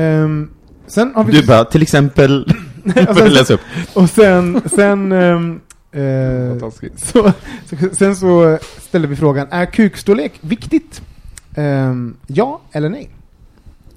[0.00, 0.50] Ehm,
[0.88, 1.32] sen har vi...
[1.32, 2.52] Du bara, till exempel...
[3.16, 3.60] sen, läsa upp.
[3.94, 5.60] och sen, sen, ehm,
[5.92, 7.32] eh, så,
[7.66, 11.02] så, sen så ställer vi frågan, är kukstorlek viktigt?
[11.54, 13.10] Ehm, ja eller nej?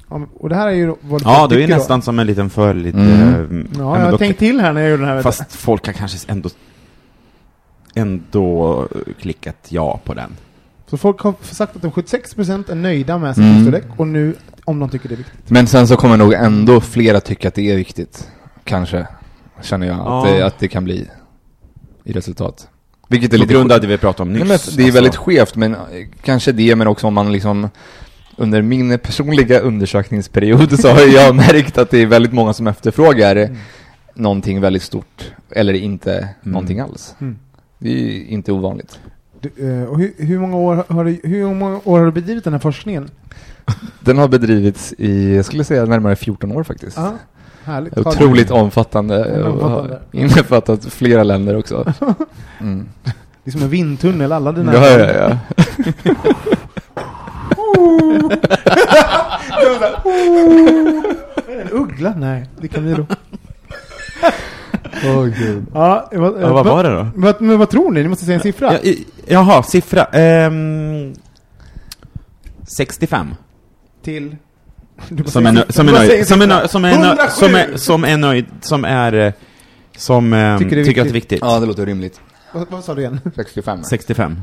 [0.10, 1.78] Ja, Och det här är ju vad Ja, det är tycker då.
[1.78, 2.98] nästan som en liten för lite...
[2.98, 3.68] Mm.
[3.78, 5.22] Ja, men jag har tänkt till här när jag gjorde den här.
[5.22, 6.50] Fast folk har kanske ändå
[7.94, 8.88] ändå
[9.20, 10.32] klickat ja på den.
[10.88, 13.56] Så folk har sagt att de 76% är nöjda med sin Mm.
[13.56, 15.50] kukstorlek och nu om de tycker det är viktigt.
[15.50, 18.28] Men sen så kommer nog ändå flera tycka att det är viktigt.
[18.64, 19.08] Kanske.
[19.62, 19.98] Känner jag.
[19.98, 20.20] Ja.
[20.20, 21.08] Att, det, att det kan bli
[22.04, 22.68] i resultat.
[23.08, 24.40] Vilket är På lite grund av det vi pratade om nyss.
[24.40, 24.94] Nej, men det är alltså.
[24.96, 25.80] väldigt skevt, men eh,
[26.24, 27.70] kanske det, men också om man liksom
[28.36, 33.36] under min personliga undersökningsperiod så har jag märkt att det är väldigt många som efterfrågar
[33.36, 33.58] Mm.
[34.16, 37.16] någonting väldigt stort, eller inte någonting alls.
[37.22, 37.40] Mm.
[37.80, 39.00] Det är ju inte ovanligt.
[39.42, 42.44] Du, eh, och hur, hur, många år har du, hur många år har du bedrivit
[42.44, 43.10] den här forskningen?
[44.00, 46.98] Den har bedrivits i, jag skulle säga närmare 14 år faktiskt.
[46.98, 47.14] Ja,
[47.64, 47.98] härligt.
[47.98, 50.00] Otroligt omfattande Omfattande.
[50.12, 51.94] innefattat flera länder också.
[52.62, 52.90] Mm.
[53.44, 54.74] Det är som en vindtunnel, alla dina...
[54.74, 55.38] Ja, ja, ja.
[61.48, 62.14] En uggla?
[62.18, 63.06] Nej, det kan vi då.
[65.06, 65.66] Åh gud.
[65.74, 67.08] Ja, vad, Ja, vad var det då?
[67.16, 68.02] Vad, men vad tror ni?
[68.04, 68.74] Ni måste säga en siffra.
[68.84, 68.94] Ja,
[69.28, 70.04] jaha, siffra.
[70.04, 71.14] Ehm,
[72.78, 73.36] 65.
[74.04, 74.36] Till...
[75.26, 77.32] Som är, som är nöjd, som är nöjd, som är nöjd, 107!
[77.32, 79.34] som är, som är nöjd, som är, eh,
[79.98, 81.40] som ehm, Tycker det är tycker att det är viktigt.
[81.42, 82.22] Ja, det låter rimligt.
[82.54, 83.20] Vad, vad sa du igen?
[83.36, 83.84] 65.
[83.84, 84.42] 65.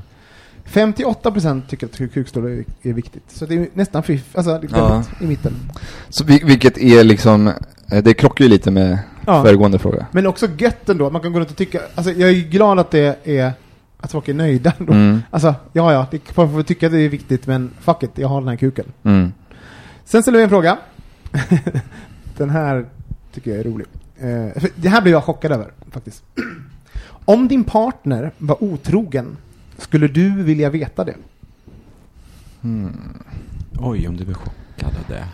[0.72, 3.22] 58% tycker att kukstorlek är viktigt.
[3.29, 5.03] Så det är nästan fiff, alltså det är Ja.
[5.20, 5.53] i mitten.
[6.09, 7.46] Så, vil- vilket är liksom,
[7.92, 8.98] eh, det krockar ju lite med
[9.29, 9.43] Ja.
[9.43, 10.07] föregående fråga.
[10.12, 12.91] Men också gött ändå, man kan gå runt och tycka, alltså jag är glad att
[12.91, 13.53] det är,
[14.01, 14.93] att folk är nöjda ändå.
[14.93, 15.23] Mm.
[15.31, 18.29] Alltså, ja ja, det, folk får tycka att det är viktigt, men fuck it, jag
[18.29, 18.85] har den här kuken.
[19.03, 19.33] Mm.
[20.05, 20.79] Sen ställer vi en fråga.
[22.37, 22.87] den här
[23.35, 23.87] tycker jag är rolig.
[24.19, 26.25] Eh, det här blev jag chockad över, faktiskt.
[27.25, 29.37] Om din partner var otrogen,
[29.79, 31.14] skulle du vilja veta det?
[33.81, 35.25] Oj, om du blir chockad av det.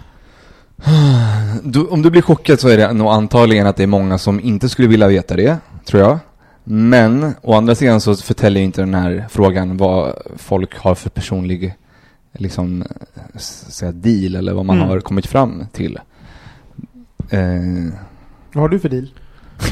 [1.62, 4.40] Du, om du blir chockad så är det nog antagligen att det är många som
[4.40, 6.18] inte skulle vilja veta det, tror jag.
[6.64, 11.74] Men å andra sidan så förtäljer inte den här frågan vad folk har för personlig
[12.38, 12.84] liksom,
[13.36, 14.88] säga deal eller vad man Mm.
[14.88, 15.98] har kommit fram till.
[17.30, 17.40] Eh,
[18.52, 19.08] Vad har du för deal?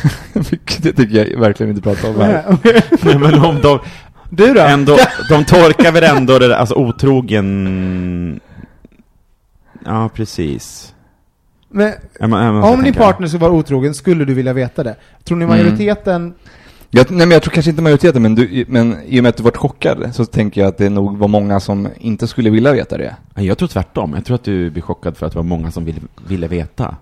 [0.83, 2.57] det tycker jag verkligen inte prata om här.
[3.05, 3.79] Nej, men om de,
[4.31, 4.61] Du då?
[4.61, 4.97] ändå,
[5.29, 8.41] de torkar väl ändå det där, alltså otrogen...
[9.85, 10.95] Ja, precis.
[11.69, 11.93] Men,
[12.65, 14.97] om din partner skulle vara otrogen, skulle du vilja veta det?
[15.25, 15.57] Tror ni Mm.
[15.57, 16.35] majoriteten...
[16.95, 19.37] Jag, nej men jag tror kanske inte majoriteten, men, du, men i och med att
[19.37, 22.73] du varit chockad så tänker jag att det nog var många som inte skulle vilja
[22.73, 23.17] veta det.
[23.35, 24.13] Nej, Jag tror tvärtom.
[24.15, 26.97] Jag tror att du blir chockad för att det var många som ville, ville veta.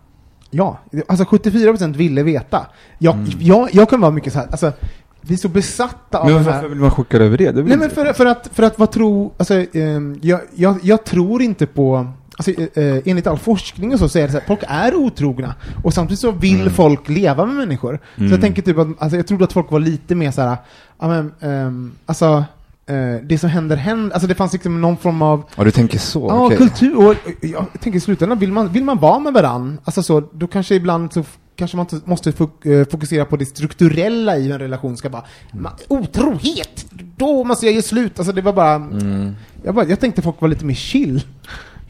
[0.50, 2.66] Ja, alltså 74% ville veta.
[2.98, 3.28] Jag, Mm.
[3.40, 4.72] jag, jag kan vara mycket så här, alltså,
[5.20, 6.68] vi är så besatta av Men varför här...
[6.68, 7.52] vill man chockad över det?
[7.52, 11.04] det Nej men för, för att, för att vad tro, alltså, ehm, jag, jag, jag
[11.04, 12.06] tror inte på,
[12.48, 15.54] alltså, eh, enligt all forskning och så, så är det så här, folk är otrogna.
[15.84, 16.72] Och samtidigt så vill Mm.
[16.72, 17.98] folk leva med människor.
[18.14, 18.32] Så Mm.
[18.32, 20.56] jag tänker typ att, alltså, jag trodde att folk var lite mer så här,
[21.00, 22.44] ja men, ehm, alltså,
[22.86, 25.98] eh, det som händer händer, alltså det fanns liksom någon form av Ja, du tänker
[25.98, 26.26] så?
[26.28, 26.58] Ja, okej.
[26.58, 30.20] kultur, och jag tänker i slutändan, vill man, vill man vara med varann, alltså så,
[30.32, 31.24] då kanske ibland så
[31.56, 35.24] kanske man måste fok- eh, fokusera på det strukturella i en relation ska vara.
[35.52, 36.86] Ma- Otrohet!
[37.16, 38.18] Då måste jag ge slut!
[38.18, 39.34] Alltså det var bara, Mm.
[39.62, 41.22] jag, bara, jag tänkte folk var lite mer chill.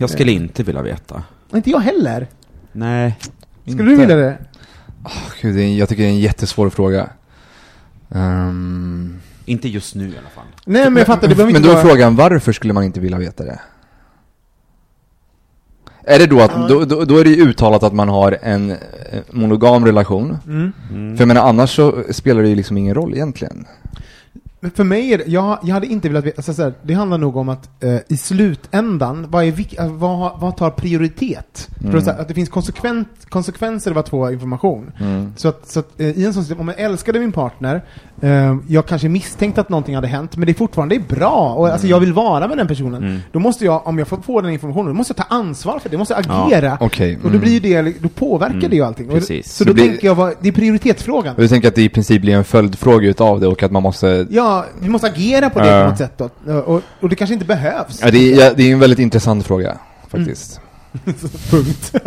[0.00, 1.22] Jag skulle inte vilja veta.
[1.54, 2.26] Inte jag heller.
[2.72, 3.18] Nej.
[3.66, 4.38] Skulle du vilja det?
[5.42, 7.10] Gud, det är, en- jag tycker det är en jättesvår fråga.
[8.10, 10.44] Ehm, Inte just nu i alla fall.
[10.64, 11.84] Nej men jag fattar, det men inte då är vara...
[11.84, 13.60] frågan, varför skulle man inte vilja veta det?
[16.04, 18.70] Är det då att, då, då, då är det ju uttalat att man har en
[18.70, 18.76] eh,
[19.30, 20.38] monogam relation.
[20.46, 20.72] Mm.
[20.90, 21.16] Mm.
[21.16, 23.66] För jag menar, annars så spelar det ju liksom ingen roll egentligen.
[24.62, 26.94] Men för mig är det, jag, jag hade inte velat veta, alltså, så här, det
[26.94, 31.68] handlar nog om att eh, i slutändan, vad, är, vik- eh, vad, vad tar prioritet?
[31.90, 34.92] För att, så här, att det finns konsekvent, konsekvenser av att få information.
[35.00, 35.32] Mm.
[35.36, 37.84] Så att, så att eh, i en sån situation, om jag älskade min partner,
[38.68, 42.00] jag kanske misstänkte att någonting hade hänt, men det är fortfarande bra, och alltså, jag
[42.00, 43.02] vill vara med den personen.
[43.02, 43.20] Mm.
[43.32, 45.88] Då måste jag, om jag får få den informationen, då måste jag ta ansvar för
[45.88, 46.78] det, då måste jag agera.
[46.80, 47.16] Okej.
[47.16, 47.40] Och då mm.
[47.40, 49.08] blir ju det, då påverkar Mm, det ju allting.
[49.08, 49.52] Och, precis.
[49.54, 51.34] så Det då blir- tänker jag, vad, det är prioritetsfrågan.
[51.34, 53.82] Och du tänker att det i princip blir en följdfråga utav det och att man
[53.82, 54.26] måste...
[54.30, 55.84] Ja, vi måste agera på det Ja.
[55.84, 56.54] på något sätt då.
[56.54, 58.00] Och, och det kanske inte behövs.
[58.02, 59.78] Ja, det, är, ja, det är en väldigt intressant fråga,
[60.08, 60.60] faktiskt.
[61.50, 61.92] Punkt.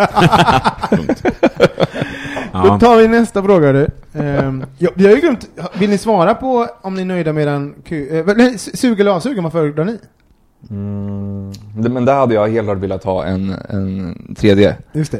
[2.53, 2.79] Då Ja.
[2.79, 3.87] tar vi nästa fråga du.
[4.13, 5.47] Um, ja, vi har ju glömt,
[5.79, 8.07] vill ni svara på om ni är nöjda med den Q...
[8.19, 9.97] Eh, nej, sug eller avsugen, vad föredrar ni?
[10.69, 11.51] Mm.
[11.77, 14.75] Det- Men där hade jag helt klart velat ha en, en tredje.
[14.93, 15.19] Just det.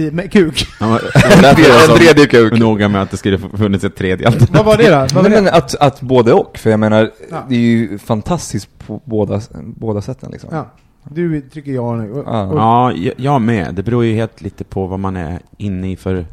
[0.00, 0.66] I- Med kuk.
[0.80, 0.98] Ja,
[1.90, 2.58] en tredje kuk.
[2.58, 4.56] Noga med att det skulle funnits ett tredje alternativ.
[4.56, 4.96] vad var det då?
[4.96, 5.42] Vad var Nej, det?
[5.42, 7.44] men att, att både och, för jag menar, Ja.
[7.48, 10.50] det är ju fantastiskt på båda, båda sätten liksom.
[10.52, 10.66] Ja.
[11.08, 12.12] Du trycker ja nu.
[12.12, 12.42] Och, Ja.
[12.46, 13.74] och, Ja, jag- jag med.
[13.74, 16.26] Det beror ju helt lite på vad man är inne i för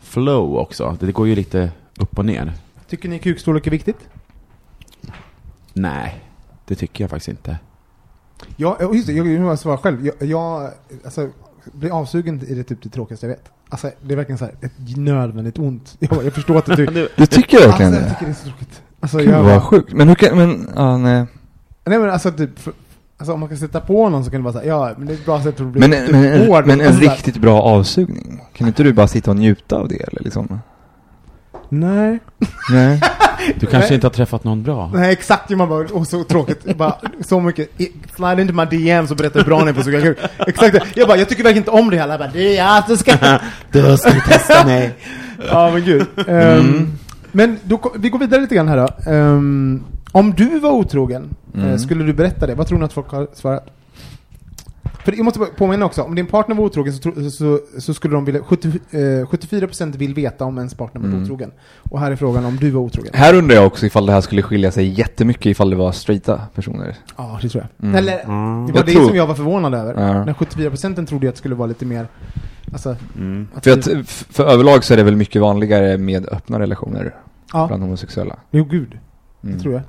[0.00, 0.96] flow också.
[1.00, 2.52] Det går ju lite upp och ner.
[2.88, 4.08] Tycker ni kukstorlek är viktigt?
[5.72, 6.24] Nej,
[6.64, 7.58] det tycker jag faktiskt inte.
[8.56, 10.06] Ja, och just det, jag, jag måste svara själv.
[10.06, 10.70] Jag, jag
[11.04, 11.28] alltså,
[11.72, 13.50] blir avsugen är det typ det tråkigaste jag vet.
[13.68, 15.96] Alltså, det är verkligen så här, ett nödvändigt ont.
[16.00, 17.08] Jag, jag förstår att det tycker...
[17.16, 18.10] Du tycker Alltså, verkligen jag det?
[18.10, 18.82] tycker det är så tråkigt.
[19.00, 19.92] Alltså, Gud jag, vad sjukt.
[19.92, 21.26] Men hur kan, men, ja nej.
[21.84, 22.72] Nej men alltså typ, för,
[23.20, 25.12] alltså om man kan sätta på någon så kan det vara såhär, ja men det
[25.12, 26.66] är ett bra sätt att bli Men, men, en, hård.
[26.66, 29.88] men en Alltså, så riktigt bra avsugning, kan inte du bara sitta och njuta av
[29.88, 30.60] det eller liksom?
[31.68, 32.18] Nej.
[32.72, 33.00] Nej.
[33.60, 33.94] Du kanske Nej.
[33.94, 34.90] inte har träffat någon bra?
[34.94, 36.76] Nej exakt, man bara, åh så tråkigt.
[36.76, 37.68] bara, så mycket,
[38.16, 40.18] slide into my DMs och berätta hur bra ni är på suga kuk.
[40.46, 40.96] Exakt.
[40.96, 42.08] Jag bara, jag tycker verkligen inte om det här.
[42.08, 43.12] Jag bara, det är jag, du ska...
[43.72, 44.94] Du ska testa mig.
[45.50, 46.06] ja men gud.
[46.16, 46.92] Ehm, Mm.
[47.32, 49.10] Men då, vi går vidare lite grann här då.
[49.10, 51.78] Ehm, om du var otrogen, eh, Mm.
[51.78, 52.54] skulle du berätta det?
[52.54, 53.66] Vad tror ni att folk har svarat?
[55.04, 58.24] För jag måste påminna också, om din partner var otrogen så, så, så skulle de
[58.24, 61.22] vilja, 70, eh, 74% vill veta om ens partner var Mm.
[61.22, 61.50] otrogen.
[61.90, 63.10] Och här är frågan om du var otrogen.
[63.14, 66.40] Här undrar jag också ifall det här skulle skilja sig jättemycket ifall det var straighta
[66.54, 66.96] personer.
[67.16, 67.84] Ja, det tror jag.
[67.88, 67.96] Mm.
[67.98, 68.66] Eller, Mm.
[68.66, 70.02] det var Jag det tror- som jag var förvånad över.
[70.16, 70.24] Ja.
[70.24, 72.06] Den 74% trodde jag att det skulle vara lite mer,
[72.72, 72.96] alltså...
[73.16, 73.48] Mm.
[73.54, 77.14] Att För, att, för överlag så är det väl mycket vanligare med öppna relationer
[77.52, 78.36] ja, bland homosexuella.
[78.50, 78.98] jo gud,
[79.42, 79.56] Mm.
[79.56, 79.82] det tror jag.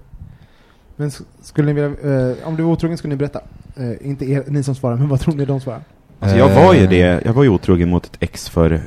[0.96, 3.42] Men skulle ni vilja, eh, om du var otrogen skulle ni berätta?
[3.76, 5.82] Eh, inte er, ni som svarar, men vad tror ni de svarar?
[6.20, 8.82] Alltså jag var ju Eh, det, jag var ju otrogen mot ett ex för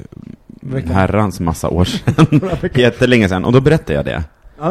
[0.92, 2.40] herrans massa år sedan.
[2.74, 4.24] Jättelänge sedan, och då berättade jag det.
[4.58, 4.70] Ja.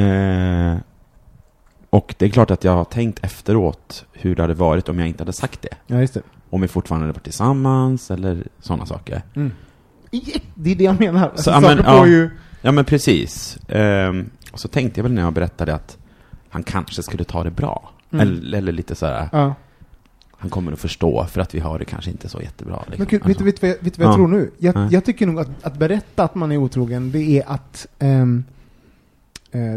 [0.00, 0.76] Eh,
[1.90, 5.08] och det är klart att jag har tänkt efteråt hur det hade varit om jag
[5.08, 5.68] inte hade sagt det.
[5.86, 6.22] ja, just det.
[6.50, 9.22] Om vi fortfarande hade varit tillsammans, eller sådana saker.
[9.36, 9.52] Mm.
[10.10, 11.22] I- Det är det jag menar.
[11.28, 12.06] Alltså, Så, ja, saker men, ja.
[12.06, 12.30] ju...
[12.62, 13.58] Ja men precis.
[13.68, 15.98] Ehm, och så tänkte jag väl när jag berättade att
[16.50, 17.90] han kanske skulle ta det bra.
[18.12, 18.20] Mm.
[18.28, 19.54] Eller, eller lite sådär, Ja.
[20.38, 22.82] han kommer att förstå för att vi har det kanske inte så jättebra.
[22.86, 22.98] Liksom.
[22.98, 23.66] Men gud, vet, Alltså.
[23.66, 24.50] du- du vad jag- tror nu?
[24.58, 28.26] Jag, jag tycker nog att, att berätta att man är otrogen, det är att eh,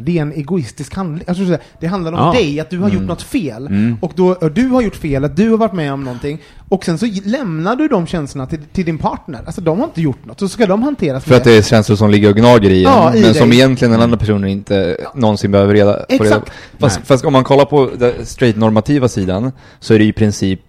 [0.04, 1.24] det är en egoistisk handling.
[1.28, 2.32] Alltså, det handlar om Ja.
[2.34, 3.08] dig, att du har gjort Mm.
[3.08, 3.68] något fel.
[3.68, 3.98] Mm.
[4.02, 6.40] Och då, och du har gjort fel, att du har varit med om någonting.
[6.70, 9.42] Och sen så lämnar du de känslorna till, till din partner.
[9.46, 11.96] Alltså de har inte gjort något, så ska de hanteras För att det är känslor
[11.96, 14.98] som ligger och gnager i en, Ja, i men som egentligen den andra personen inte
[15.16, 16.46] någonsin behöver reda reda Exakt.
[16.46, 16.52] på.
[16.80, 20.62] Fast, fast om man kollar på den straight-normativa sidan så är det i princip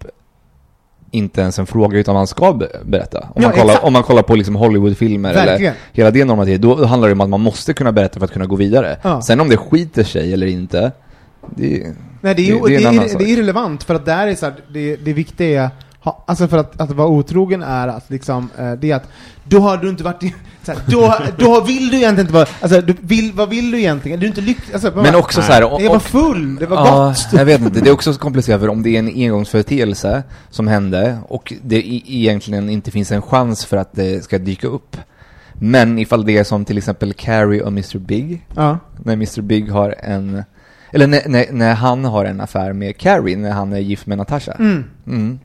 [1.11, 3.19] inte ens en fråga utan man ska be- berätta.
[3.19, 6.85] Om, Ja, man, kollar, om man kollar på liksom Hollywoodfilmer eller hela det normativet, då
[6.85, 8.97] handlar det om att man måste kunna berätta för att kunna gå vidare.
[9.01, 9.21] Ja.
[9.21, 10.91] Sen om det skiter sig eller inte,
[11.55, 11.83] det,
[12.21, 14.27] Nej, det är, Det- det, det är en är, det, är irrelevant, för att där
[14.27, 15.69] är så här, det, det viktiga är,
[16.03, 19.07] ha, alltså för att, att vara otrogen är att liksom, eh, det är att
[19.43, 20.23] då har du inte varit
[20.63, 23.79] så här, då, då vill du egentligen inte vara, alltså du vill, vad vill du
[23.79, 24.19] egentligen?
[24.19, 26.77] Du är inte lycklig, alltså, Men också så här, och- Jag var full, det var
[26.77, 27.27] Ja, gott!
[27.33, 27.81] jag vet inte.
[27.81, 31.87] Det är också så komplicerat för om det är en engångsföreteelse som hände och det
[32.11, 34.97] egentligen inte finns en chans för att det ska dyka upp.
[35.53, 38.77] Men ifall det är som till exempel Carrie och Mr Big, Ja.
[39.03, 40.43] när Mr Big har en,
[40.91, 44.17] eller när, när, när han har en affär med Carrie, när han är gift med
[44.17, 44.51] Natasha.
[44.51, 44.83] Mm.
[45.07, 45.39] Mm.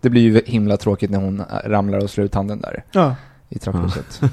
[0.00, 3.14] Det blir ju himla tråkigt när hon ramlar och slår ut handen där ja.
[3.52, 4.20] I trapphuset.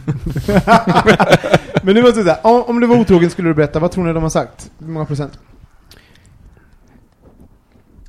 [1.83, 4.23] Men nu måste säga, om, du var otrogen skulle du berätta, vad tror ni de
[4.23, 4.71] har sagt?
[4.79, 5.39] Hur många procent?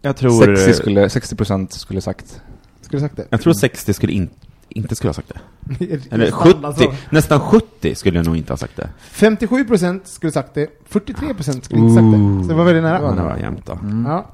[0.02, 0.56] Jag tror...
[0.56, 2.42] 60 skulle, 60% skulle sagt.
[2.80, 3.26] Skulle sagt det?
[3.30, 4.30] Jag tror 60 skulle in,
[4.68, 5.40] inte skulle ha sagt det.
[6.10, 6.94] Eller Standard, 70, så.
[7.10, 8.88] nästan 70 skulle jag nog inte ha sagt det.
[9.12, 12.42] 57% skulle sagt det, 43% skulle inte sagt det.
[12.42, 13.02] Så det var väldigt nära.
[13.02, 13.72] Ja, det var jämnt då.
[13.72, 14.06] Mm.
[14.06, 14.26] Ja.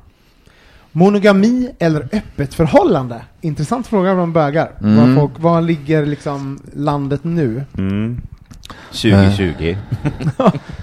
[0.96, 3.22] Monogami eller öppet förhållande?
[3.40, 4.70] Intressant fråga från bögar.
[4.80, 4.96] Mm.
[4.96, 7.64] Var, folk, var ligger liksom landet nu?
[7.78, 8.20] Mm.
[8.86, 9.76] 2020.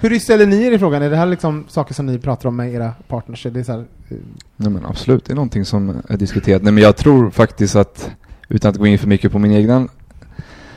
[0.00, 1.02] Hur ställer ni er i frågan?
[1.02, 3.46] Är det här liksom saker som ni pratar om med era partners?
[3.46, 4.16] Är det så här, eh,
[4.56, 6.62] Nej men absolut, det är någonting som är diskuterat.
[6.62, 8.10] Nej men jag tror faktiskt att,
[8.48, 9.88] utan att gå in för mycket på min egen,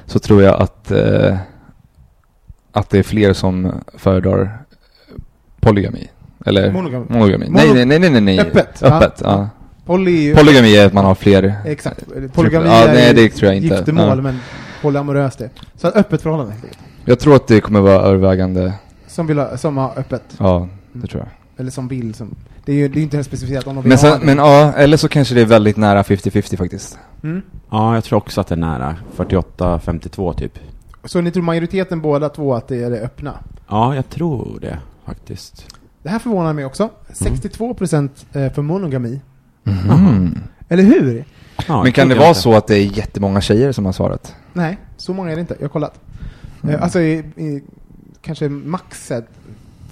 [0.05, 1.37] så tror jag att, eh,
[2.71, 4.57] att det är fler som föredrar
[5.59, 6.07] polygami.
[6.47, 7.05] Eller Monogami.
[7.09, 7.45] monogami.
[7.45, 8.39] Mono- Nej, nej, nej, nej, nej, nej.
[8.39, 9.29] Öppet, Öppet, ja.
[9.31, 9.49] ja.
[9.85, 10.35] poly.
[10.35, 11.55] Polygami är att man har fler.
[11.65, 12.03] Exakt.
[12.33, 13.75] Polygami Ja, är nej, det tror jag inte.
[13.75, 14.15] giftermål, Ja.
[14.15, 14.39] men
[14.81, 15.49] polyamoröst det.
[15.75, 16.53] Så öppet förhållande.
[17.05, 18.73] Jag tror att det kommer vara övervägande,
[19.07, 20.23] Som vill ha, som har öppet.
[20.37, 21.29] ja, det tror jag.
[21.59, 22.13] Eller som vill.
[22.13, 24.25] Som, det är ju det är inte specificerat om de vill Men, ha sen, det.
[24.25, 26.97] men ja, eller så kanske det är väldigt nära 50-50 faktiskt.
[27.23, 27.41] Mm.
[27.71, 28.95] Ja, jag tror också att det är nära.
[29.17, 30.59] 48-52 typ.
[31.05, 33.33] Så ni tror majoriteten båda två att det är det öppna?
[33.69, 35.65] Ja, jag tror det faktiskt.
[36.07, 36.89] Det här förvånar mig också.
[37.13, 39.21] 62% eh, för monogami.
[39.63, 40.39] Mhm.
[40.69, 41.25] Eller hur?
[41.67, 42.39] Ja, Men kan det vara inte.
[42.39, 44.35] så att det är jättemånga tjejer som har svarat?
[44.53, 45.55] Nej, så många är det inte.
[45.59, 45.99] Jag har kollat.
[46.63, 46.75] Mm.
[46.75, 47.63] Eh, alltså, i, i,
[48.21, 49.21] kanske max eh,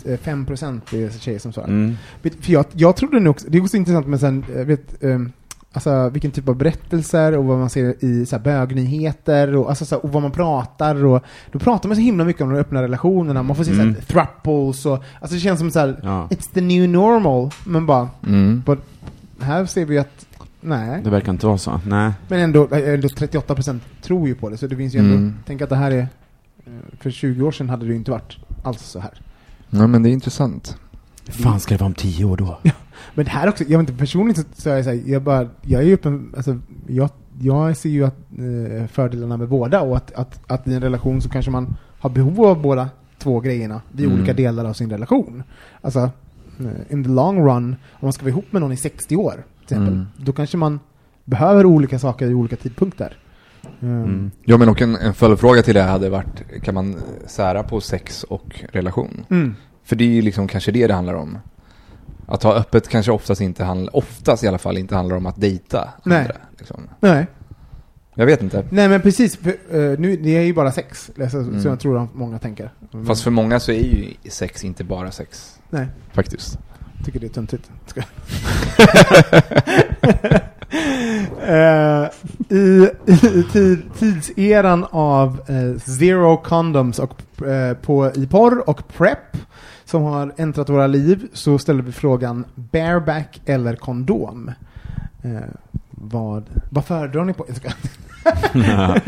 [0.04, 1.68] 5% är tjejer som svarar.
[1.68, 1.96] Mm.
[2.22, 5.32] För jag, jag trodde nog också, det är också intressant med sen, eh, vet, ehm,
[5.76, 9.86] alltså vilken typ av berättelser och vad man ser i så här, bögnyheter och, alltså,
[9.86, 12.60] så här, och vad man pratar och då pratar man så himla mycket om de
[12.60, 13.94] öppna relationerna, man får se Mm.
[13.96, 16.28] så här, thruples och, alltså det känns som så här, Ja.
[16.32, 18.64] it's the new normal, men bara, Mm.
[19.40, 20.26] här ser vi att,
[20.62, 21.82] nej, Det verkar inte vara så.
[21.88, 22.12] Nej.
[22.28, 25.36] men ändå, eh, ändå 38% tror ju på det, så det finns ju ändå, Mm.
[25.46, 26.00] tänk att det här är,
[26.66, 29.22] eh, för 20 år sedan hade det ju inte varit alls så här.
[29.70, 30.78] Ja men det är intressant.
[31.26, 32.58] Hur fan ska det vara om tio år då?
[33.16, 35.22] Men det här också, jag vet inte, personligen så, så är jag så här, jag
[35.22, 39.82] bara, jag är ju öppen, alltså, jag, jag ser ju att, eh, fördelarna med båda
[39.82, 43.40] och att, att, att i en relation så kanske man har behov av båda två
[43.40, 44.18] grejerna vid Mm.
[44.18, 45.44] olika delar av sin relation.
[45.82, 46.00] Alltså,
[46.60, 49.32] eh, in the long run, om man ska vara ihop med någon i 60 år,
[49.34, 50.06] till exempel, Mm.
[50.18, 50.80] då kanske man
[51.24, 53.18] behöver olika saker i olika tidpunkter.
[53.80, 54.32] Um, Mm.
[54.44, 56.96] Ja men och en, en följdfråga till det hade varit, kan man
[57.28, 59.26] sära på sex och relation?
[59.30, 59.56] mm.
[59.84, 61.38] För det är ju liksom kanske det det handlar om.
[62.28, 65.42] Att ha öppet kanske oftast inte handlar, oftast i alla fall inte handlar om att
[65.42, 66.20] dejta Nej.
[66.20, 66.36] andra.
[66.58, 66.88] Liksom.
[67.00, 67.28] Nej.
[68.16, 68.66] Jag vet inte.
[68.70, 71.62] Nej men precis, för, eh, nu, det är ju bara sex, alltså, Mm.
[71.62, 72.72] så jag tror att många tänker.
[72.92, 75.60] Men- Fast för många så är ju sex inte bara sex.
[75.70, 75.88] Nej.
[76.14, 76.60] Faktiskt.
[77.06, 77.70] tycker det är töntigt.
[81.48, 82.10] Eh,
[82.58, 89.38] I i tid, tidseran av eh, zero condoms och, eh, på, i porr och prep
[89.86, 94.52] som har äntrat våra liv så ställer vi frågan bareback eller kondom.
[95.24, 95.32] Eh,
[95.92, 97.46] vad, vad föredrar ni på?
[98.54, 99.02] Nej,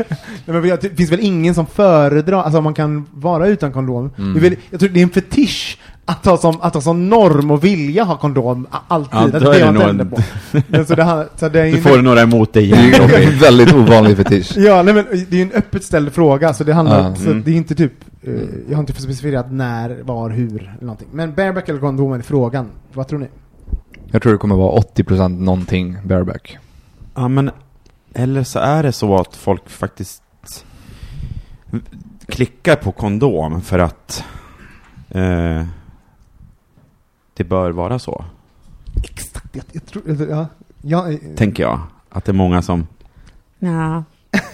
[0.44, 4.10] men det finns väl ingen som föredrar, alltså man kan vara utan kondom.
[4.18, 4.34] Mm.
[4.34, 5.78] Det är väl, jag tror det är en fetisch
[6.08, 9.18] att ha som, att ha som norm och vilja ha kondom alltid.
[9.20, 10.84] Ja, då det är det jag nog en- på.
[10.84, 13.38] Så det, har- så det är ju Du får några emot dig Det är en
[13.38, 14.52] väldigt ovanlig fetisch.
[14.56, 17.14] Ja, nej men det är ju en öppet ställd fråga, så det handlar, Ja.
[17.16, 17.42] så Mm.
[17.42, 17.92] det är inte typ,
[18.22, 18.32] eh,
[18.68, 21.08] jag har inte specificerat när, var, hur, eller någonting.
[21.12, 22.66] Men bareback eller kondom är frågan.
[22.92, 23.26] Vad tror ni?
[24.10, 26.58] Jag tror det kommer vara 80% någonting bareback.
[27.14, 27.50] Ja, men
[28.14, 30.22] eller så är det så att folk faktiskt
[32.26, 34.24] klickar på kondom för att
[35.10, 35.62] eh,
[37.38, 38.24] det bör vara så,
[39.04, 40.46] Exakt, jag, jag tror, ja,
[40.82, 41.80] ja, eh, tänker jag.
[42.10, 42.86] Att det är många som...
[43.58, 44.04] Ja,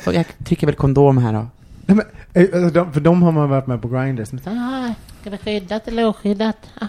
[0.07, 1.47] och jag trycker väl kondom här då.
[1.87, 5.31] nej, men, eh, de, för de har man varit med på så här, Ah, ska
[5.31, 6.57] vi skyddat eller oskyddat?
[6.81, 6.87] Ah,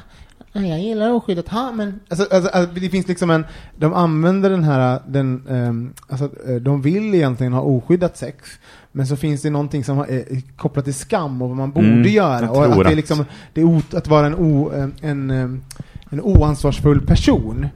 [0.54, 1.46] ah, jag gillar oskyddat.
[1.52, 5.94] Ja, men alltså, alltså, alltså, det finns liksom en, de använder den här, den, ehm,
[6.08, 8.50] alltså, eh, de vill egentligen ha oskyddat sex,
[8.96, 11.88] men så finns det någonting som har- är kopplat till skam och vad man borde
[11.88, 12.50] Mm, göra.
[12.52, 15.62] Och att det är att- liksom, det är ot, att vara en, o, en, en,
[16.22, 17.68] oansvarsfull person.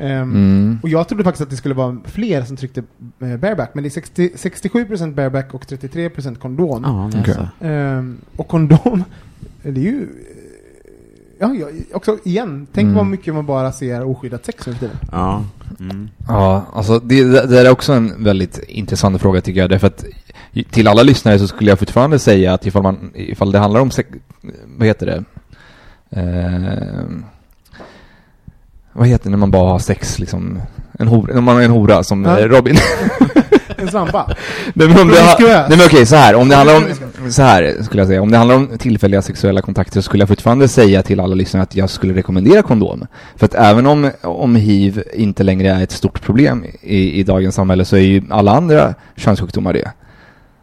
[0.00, 0.78] Ehm, Mm.
[0.82, 2.82] Och jag trodde faktiskt att det skulle vara fler som tryckte
[3.20, 7.10] eh, bareback, men det är 60, 67% bareback och 33% kondom.
[7.20, 7.34] Okej.
[7.34, 7.64] så.
[7.66, 9.04] Ehm, och kondom,
[9.62, 10.08] det är ju...
[11.38, 12.96] Ja, ja, också igen, tänk Mm.
[12.96, 14.96] vad mycket man bara ser oskyddat sex nu tiden.
[15.12, 15.44] Ja.
[15.80, 16.08] Mm.
[16.28, 19.70] Ja, alltså det, det det är också en väldigt intressant fråga tycker jag.
[19.70, 20.04] Därför att
[20.64, 23.90] till alla lyssnare så skulle jag fortfarande säga att ifall, man, ifall det handlar om,
[23.90, 24.08] sex,
[24.78, 25.24] vad heter det?
[26.10, 27.04] Eh,
[28.92, 30.58] vad heter det när man bara har sex liksom?
[30.98, 32.38] En hora, när man är en hora som Ja.
[32.38, 32.76] eh, Robin.
[33.78, 34.34] En svampa.
[34.74, 36.34] Nej men, om det, ha, nej men okej, så här.
[36.34, 36.84] Om det handlar om,
[37.30, 38.22] så här skulle jag säga.
[38.22, 41.62] Om det handlar om tillfälliga sexuella kontakter så skulle jag fortfarande säga till alla lyssnare
[41.62, 43.06] att jag skulle rekommendera kondom.
[43.36, 47.54] För att även om, om hiv inte längre är ett stort problem i, i dagens
[47.54, 49.90] samhälle så är ju alla andra könssjukdomar det.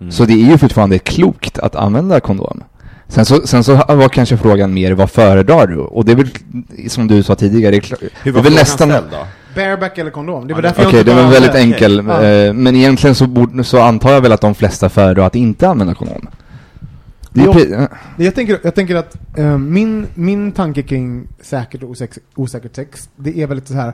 [0.03, 0.11] Mm.
[0.11, 2.63] Så det är ju fortfarande klokt att använda kondom.
[3.07, 5.77] Sen så, sen så var kanske frågan mer, vad föredrar du?
[5.77, 6.29] Och det är väl,
[6.89, 8.89] som du sa tidigare, det är, klar, Hur det är var väl nästan...
[8.89, 9.27] ställd då?
[9.55, 10.47] Bareback eller kondom.
[10.47, 12.03] Det var Ja, därför Okej, jag det inte var väldigt enkel.
[12.07, 12.23] Ja.
[12.23, 15.67] Eh, Men egentligen så, borde, så antar jag väl att de flesta föredrar att inte
[15.69, 16.27] använda kondom.
[17.29, 17.53] Det är Jo.
[17.53, 17.97] pre- ja.
[18.23, 23.09] Jag tänker, jag tänker att eh, min, min tanke kring säkert och osäkert, osäkert sex,
[23.15, 23.93] det är väldigt så här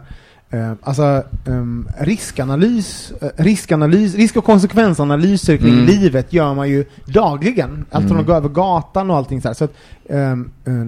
[0.52, 5.86] eh, alltså ehm, riskanalys, eh, riskanalys, risk och konsekvensanalyser kring Mm.
[5.86, 7.86] livet gör man ju dagligen.
[7.91, 8.20] Allt från Mm.
[8.22, 9.56] att gå över gatan och allting så här.
[9.56, 9.74] Så att,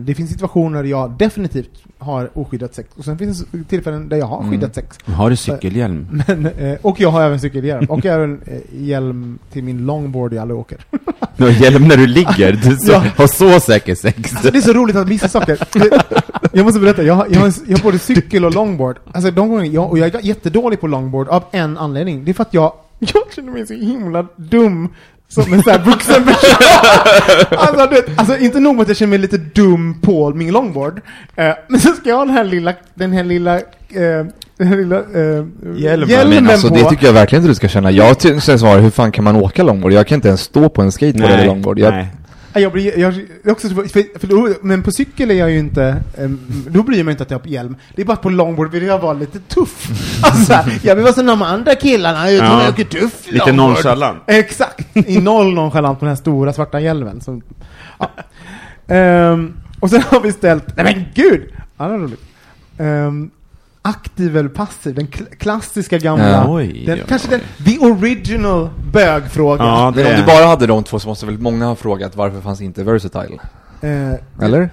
[0.05, 2.89] det finns situationer där jag definitivt har oskyddat sex.
[2.97, 4.51] Och sen finns det tillfällen där jag har Mm.
[4.51, 4.97] skyddat sex.
[5.05, 6.07] Har du cykelhjälm?
[6.27, 7.85] Men, eh, och jag har även cykelhjälm.
[7.89, 10.77] Och jag har en eh, hjälm till min longboard jag aldrig åker.
[11.37, 13.03] Du har hjälm när du ligger, du så, Ja.
[13.17, 14.33] har så säker sex.
[14.35, 15.57] Alltså det är så roligt att vissa saker.
[16.53, 18.97] Jag måste berätta, jag har, jag har, jag har både cykel och longboard.
[19.11, 22.25] Alltså de gånger, jag, och jag är jättedålig på longboard av en anledning.
[22.25, 24.89] Det är för att jag, jag känner mig så himla dum
[25.31, 26.55] som en sån här vuxen person.
[27.57, 30.53] alltså, du vet, alltså inte nog med att jag känner mig lite dum på min
[30.53, 31.01] longboard.
[31.35, 33.61] Eh, men så ska jag ha den här lilla, den här lilla, eh,
[34.57, 35.45] den här lilla eh,
[35.77, 36.29] Hjälmen.
[36.29, 36.75] Men alltså på.
[36.75, 37.91] det tycker jag verkligen inte du ska känna.
[37.91, 39.93] Jag ty- sen svarar hur fan kan man åka longboard?
[39.93, 41.79] Jag kan inte ens stå på en skateboard eller longboard.
[41.79, 42.07] Jag, nej.
[42.53, 45.59] Ja, Jag blir, jag, jag också, för, för då, men på cykel är jag ju
[45.59, 46.39] inte, um,
[46.69, 47.75] då bryr jag mig inte att jag har hjälm.
[47.95, 49.87] Det är bara att på longboard vill jag vara lite tuff.
[50.23, 52.69] Alltså, jag vill vara som de andra killarna, jag Ja.
[52.69, 54.23] åker tuff Lite nonchalant.
[54.27, 57.21] Exakt, i noll nonchalant på den här stora svarta hjälmen.
[57.21, 57.41] Så,
[57.99, 58.11] ja.
[58.87, 61.43] Ehm, och sen har vi ställt, nej men gud!
[61.77, 62.21] Ja, roligt.
[62.77, 63.31] Ehm,
[63.81, 66.45] aktiv eller passiv, den kl- klassiska gamla, Ja.
[66.55, 67.41] Oj, den, oj, kanske oj.
[67.57, 69.67] den, the original bögfrågan.
[69.67, 72.15] Ja, det men om du bara hade de två så måste väl många ha frågat
[72.15, 73.39] varför fanns inte Versatile?
[73.81, 74.69] Eh, Eller?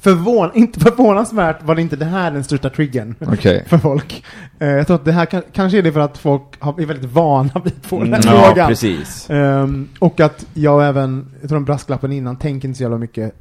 [0.00, 3.64] Förvån, inte förvånansvärt var det inte det här den största triggern Okej.
[3.68, 4.24] för folk.
[4.58, 6.86] Eh, jag tror att det här kan, kanske är det för att folk har, är
[6.86, 8.68] väldigt vana vid att få den här Mm, ja, frågan.
[8.68, 9.30] precis.
[9.30, 13.34] Ehm, och att jag även, jag tror den brasklappen innan, tänker inte så jävla mycket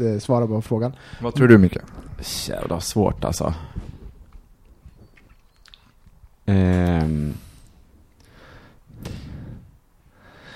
[0.00, 0.92] eh, svara på frågan.
[1.20, 1.76] Vad tror du Micke?
[2.48, 3.54] Jävla svårt alltså.
[6.46, 7.34] Ehm,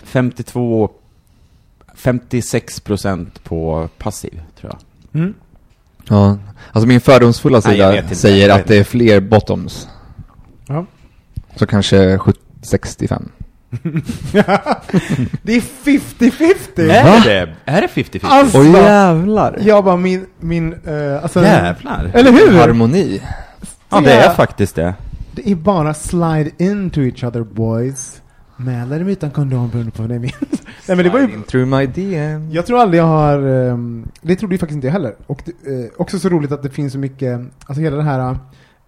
[0.03, 0.91] 52
[1.95, 5.21] 56 procent på passiv, tror jag.
[5.21, 5.35] Mm.
[6.09, 6.39] Ja,
[6.73, 8.15] alltså min fördomsfulla Nej, sida inte.
[8.15, 9.89] säger att det är fler bottoms.
[10.67, 10.87] Ja.
[11.57, 13.29] Så kanske 70 65.
[15.43, 16.91] det är 50-50!
[16.91, 18.21] Är det Är det 50-50?
[18.23, 19.59] Alltså, Åh jävlar!
[19.63, 22.11] jag bara min, min, eh, alltså, Jävlar!
[22.15, 22.59] eller hur?
[22.59, 23.23] Harmoni.
[23.89, 24.95] Ja, det är faktiskt det.
[25.45, 28.23] Det är bara slide into each other boys.
[28.57, 30.35] Med eller utan kondom beroende på vad det menas.
[30.89, 32.51] Nej men det var ju, Through my DM.
[32.51, 35.15] jag tror aldrig jag har, ehm, det trodde ju faktiskt inte jag heller.
[35.27, 35.53] Och det,
[35.85, 38.37] eh, också så roligt att det finns så mycket, alltså hela det här...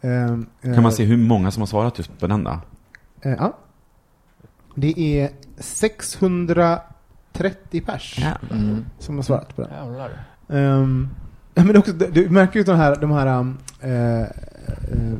[0.00, 2.60] ehm, Kan eh, man se hur många som har svarat just på den då?
[3.22, 3.56] eh, ja.
[4.74, 8.18] Det är 630 pers
[8.50, 8.84] Mm.
[8.98, 9.70] som har svarat på den.
[10.48, 11.08] Um,
[11.54, 13.58] ja, men också, du, du märker ju de här, de här, um,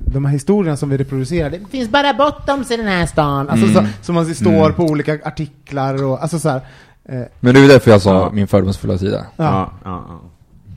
[0.05, 1.51] de här historierna som vi reproducerar.
[1.51, 3.49] Det finns bara bottoms i den här stan.
[3.49, 3.74] Alltså Mm.
[3.86, 4.74] så, som man står Mm.
[4.74, 6.61] på olika artiklar och alltså så här.
[7.05, 8.30] Eh, Men det är därför jag sa Ja.
[8.32, 9.26] min fördomsfulla sida.
[9.36, 9.45] ja.
[9.45, 10.05] ja, ja.
[10.09, 10.20] ja.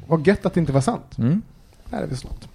[0.08, 1.18] Vad gött att det inte var sant.
[1.18, 1.42] Mm.
[1.92, 2.48] Här är vi snart.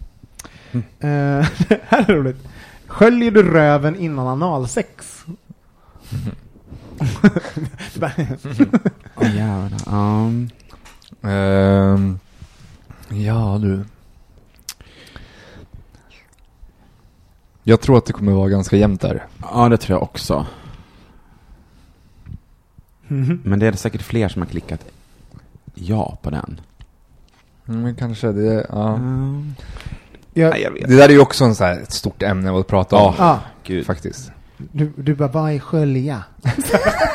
[0.72, 0.78] Eh,
[1.88, 2.44] här är roligt.
[2.86, 5.24] Sköljer du röven innan analsex?
[9.20, 9.94] Jävlar.
[9.94, 10.50] Um,
[11.22, 12.18] Ehm,
[13.08, 13.84] ja du.
[17.68, 19.26] Jag tror att det kommer vara ganska jämnt där.
[19.52, 20.46] ja, det tror jag också.
[23.08, 23.40] Mhm.
[23.44, 24.84] Men det är säkert fler som har klickat
[25.74, 26.60] ja på den.
[27.68, 28.92] Mm, Men kanske det, ja.
[28.94, 29.54] Um,
[30.34, 32.58] jag, nej, jag vet Det där är ju också en så här, ett stort ämne
[32.60, 33.14] att prata om.
[33.18, 33.86] ja, Gud.
[33.86, 34.32] Faktiskt.
[34.56, 36.24] du, du bara, vad är skölja?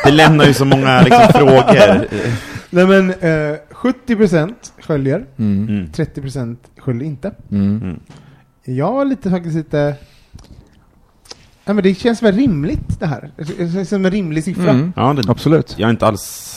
[0.03, 2.07] Det lämnar ju så många liksom, frågor.
[2.69, 5.69] Nej men, eh, 70% sköljer, Mm.
[5.69, 5.85] Mm.
[5.91, 7.31] 30% sköljer inte.
[7.51, 7.81] Mm.
[7.81, 7.99] Mm.
[8.63, 9.95] Jag var lite faktiskt lite...
[11.65, 13.31] Ja men det känns väl rimligt det här.
[13.35, 14.69] Det känns som en rimlig siffra.
[14.69, 14.93] Mm.
[14.95, 15.75] Ja, det, Absolut.
[15.77, 16.49] jag är inte alls...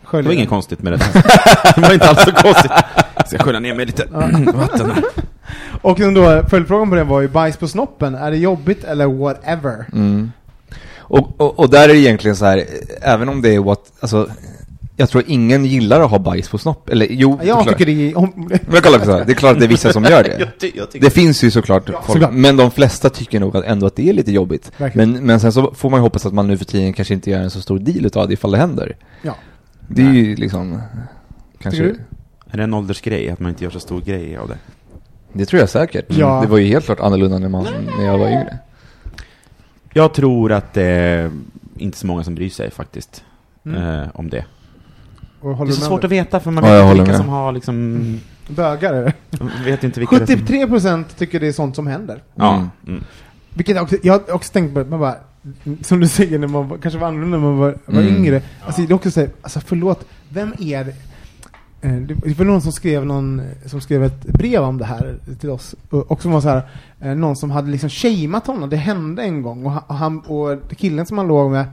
[0.00, 0.28] Det Sköljer.
[0.28, 0.98] var inget konstigt med det.
[1.74, 2.70] Det var inte alls så konstigt.
[3.26, 4.04] Ska jag skölja ner mig lite
[4.54, 5.04] vatten här?
[5.82, 9.06] Och sen då, följdfrågan på den var ju bajs på snoppen, är det jobbigt eller
[9.06, 9.86] whatever?
[9.92, 10.32] Mm.
[10.98, 12.64] Och, och, och där är det egentligen så här,
[13.02, 14.28] även om det är what, alltså,
[14.96, 16.88] jag tror ingen gillar att ha bajs på snopp.
[16.88, 17.78] Eller jo, Jag såklart.
[17.78, 18.18] tycker det är...
[18.18, 20.48] Om, Men kolla så här, det är klart att det är vissa som gör det.
[20.60, 22.32] ty- jag Det finns ju såklart folk, såklart.
[22.32, 24.72] men de flesta tycker nog att ändå att det är lite jobbigt.
[24.76, 25.12] Verkligen.
[25.12, 27.30] Men, men sen så får man ju hoppas att man nu för tiden kanske inte
[27.30, 28.96] gör en så stor deal utav det ifall det händer.
[29.22, 29.34] ja.
[29.88, 30.80] Det är ju liksom,
[31.62, 31.84] kanske,
[32.50, 34.58] Är det en åldersgrej, att man inte gör så stor grej av det?
[35.32, 36.04] det tror jag säkert.
[36.08, 36.40] Ja.
[36.42, 37.66] Det var ju helt klart annorlunda när, man,
[37.98, 38.58] när jag var yngre.
[39.92, 41.30] Jag tror att det är
[41.78, 43.24] inte så många som bryr sig faktiskt,
[43.66, 43.82] Mm.
[44.00, 44.44] eh, om det.
[45.40, 47.16] Och Det är så svårt att veta, för man Ja, vet inte vilka med.
[47.16, 48.20] som har liksom...
[48.48, 49.12] Bögar är det.
[49.64, 50.36] vet inte vilka det är
[50.80, 51.04] som...
[51.04, 52.22] 73% tycker det är sånt som händer.
[52.34, 52.54] Ja.
[52.54, 52.68] Mm.
[52.86, 53.04] Mm.
[53.54, 55.14] Vilket jag också, jag har också tänkt på, man bara,
[55.82, 58.16] som du säger, när man kanske var annorlunda när man var, var Mm.
[58.16, 58.42] yngre.
[58.66, 60.94] Alltså det är också såhär, alltså förlåt, vem är det?
[61.82, 65.50] Eh, Det var någon som skrev, någon, som skrev ett brev om det här till
[65.50, 65.74] oss.
[65.90, 66.62] Och som var så här,
[67.00, 68.70] eh, någon som hade liksom shameat honom.
[68.70, 69.66] Det hände en gång.
[69.66, 71.66] Och han, och, killen som han låg med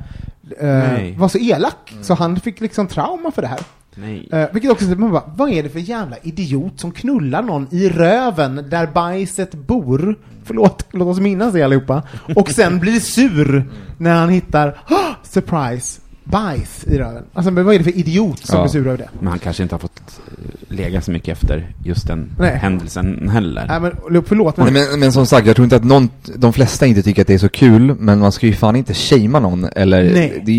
[0.60, 1.96] eh, var så elak.
[2.02, 3.60] Så han fick liksom trauma för det här.
[3.96, 4.30] Nej.
[4.32, 7.90] Eh, vilket också, man bara, vad är det för jävla idiot som knullar någon i
[7.90, 10.16] röven där bajset bor?
[10.44, 12.04] Förlåt, låt oss minnas det allihopa.
[12.36, 17.24] Och sen blir sur när han hittar, "Åh, surprise, bajs i röven.
[17.34, 18.64] Alltså men vad är det för idiot som Ja.
[18.64, 19.10] blir sur över det?
[19.20, 22.56] Men han kanske inte har fått eh, lägga så mycket efter just den Nej.
[22.56, 23.66] händelsen heller.
[23.68, 26.54] Nej men förlåt, men, Nej, men, men som sagt, jag tror inte att någon, de
[26.54, 29.40] flesta inte tycker att det är så kul, men man ska ju fan inte shamea
[29.40, 30.42] någon eller, Nej.
[30.46, 30.52] det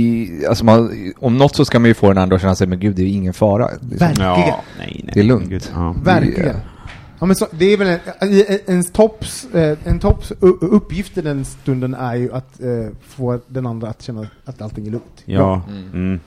[0.43, 2.67] är, alltså man, om något så ska man ju få den andra att känna sig,
[2.67, 3.69] men gud det är ju ingen fara.
[3.69, 3.89] Liksom.
[3.99, 4.31] Verkligen.
[4.31, 5.11] Ja, nej, nej.
[5.15, 5.49] Det är lugnt.
[5.49, 5.95] Gud, ja.
[6.05, 6.57] verkligen.
[7.21, 8.31] Ja, men så, det är väl en,
[8.67, 12.69] ens topps, eh, en topps u- uppgift i den stunden är ju att eh,
[13.09, 15.23] få den andra att känna att allting är lugnt.
[15.25, 15.63] Ja.
[15.69, 15.91] Mm.
[15.93, 16.21] Mm.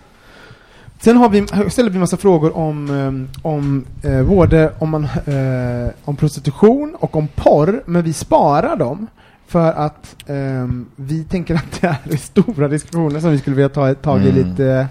[1.02, 5.92] Sen har vi, ställer vi massa frågor om, eh, om eh, både om, man, eh,
[6.04, 9.08] om prostitution och om porr, men vi sparar dem
[9.48, 13.94] för att eh, vi tänker att det är stora diskussioner som vi skulle vilja ta
[13.94, 14.36] tag i Mm.
[14.50, 14.88] lite...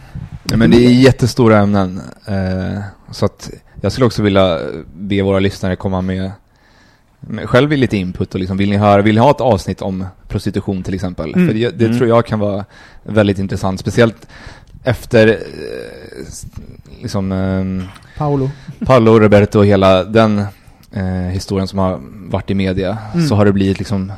[0.51, 2.01] Ja, men det är jättestora ämnen.
[2.27, 2.81] Eh,
[3.11, 4.59] så att jag skulle också vilja
[4.95, 6.31] be våra lyssnare komma med,
[7.45, 10.83] själv lite input och liksom, vill ni höra, vill ni ha ett avsnitt om prostitution
[10.83, 11.35] till exempel?
[11.35, 11.47] Mm.
[11.47, 11.99] För det, det Mm.
[11.99, 12.65] tror jag kan vara
[13.03, 14.27] väldigt intressant, speciellt
[14.85, 15.35] efter eh,
[17.03, 17.85] liksom eh,
[18.19, 18.51] Paolo.
[18.87, 20.39] Paolo Roberto och hela den
[20.93, 22.01] eh, historien som har
[22.31, 23.27] varit i media Mm.
[23.27, 24.13] så har det blivit liksom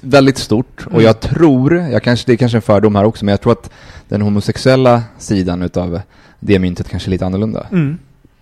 [0.00, 1.04] väldigt stort och Mm.
[1.04, 3.70] jag tror, jag kanske, det är kanske en fördom här också, men jag tror att
[4.08, 6.00] den homosexuella sidan utav
[6.40, 7.66] det myntet kanske är lite annorlunda.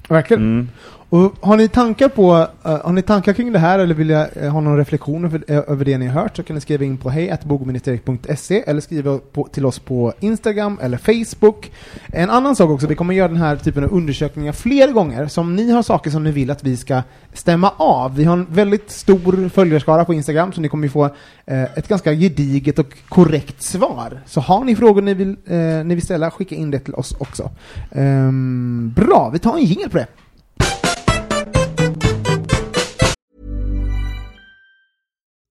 [0.08, 0.58] Verkligen.
[0.58, 0.68] Mm.
[1.10, 4.28] Och har ni tankar på, uh, har ni tankar kring det här eller vill jag
[4.42, 6.84] uh, ha någon reflektion över, uh, över det ni har hört så kan ni skriva
[6.84, 11.72] in på hej.bogministeriet.se eller skriva på, till oss på Instagram eller Facebook.
[12.06, 15.26] En annan sak också, vi kommer göra den här typen av undersökningar fler gånger.
[15.26, 17.02] Så om ni har saker som ni vill att vi ska
[17.32, 18.16] stämma av.
[18.16, 21.10] Vi har en väldigt stor följarskara på Instagram så ni kommer få
[21.46, 24.20] ett ganska gediget och korrekt svar.
[24.26, 25.36] Så har ni frågor ni vill,
[25.84, 27.50] ni vill ställa, skicka in det till oss också.
[27.90, 30.06] Um, bra, vi tar en jingel på det.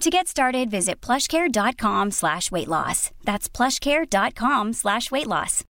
[0.00, 3.10] To get started, visit plushcare.com slash weight loss.
[3.24, 5.64] That's plushcare.com slash weight loss.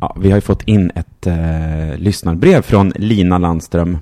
[0.00, 3.98] Ja, vi har ju fått in ett eh, lyssnarbrev från Lina Landström.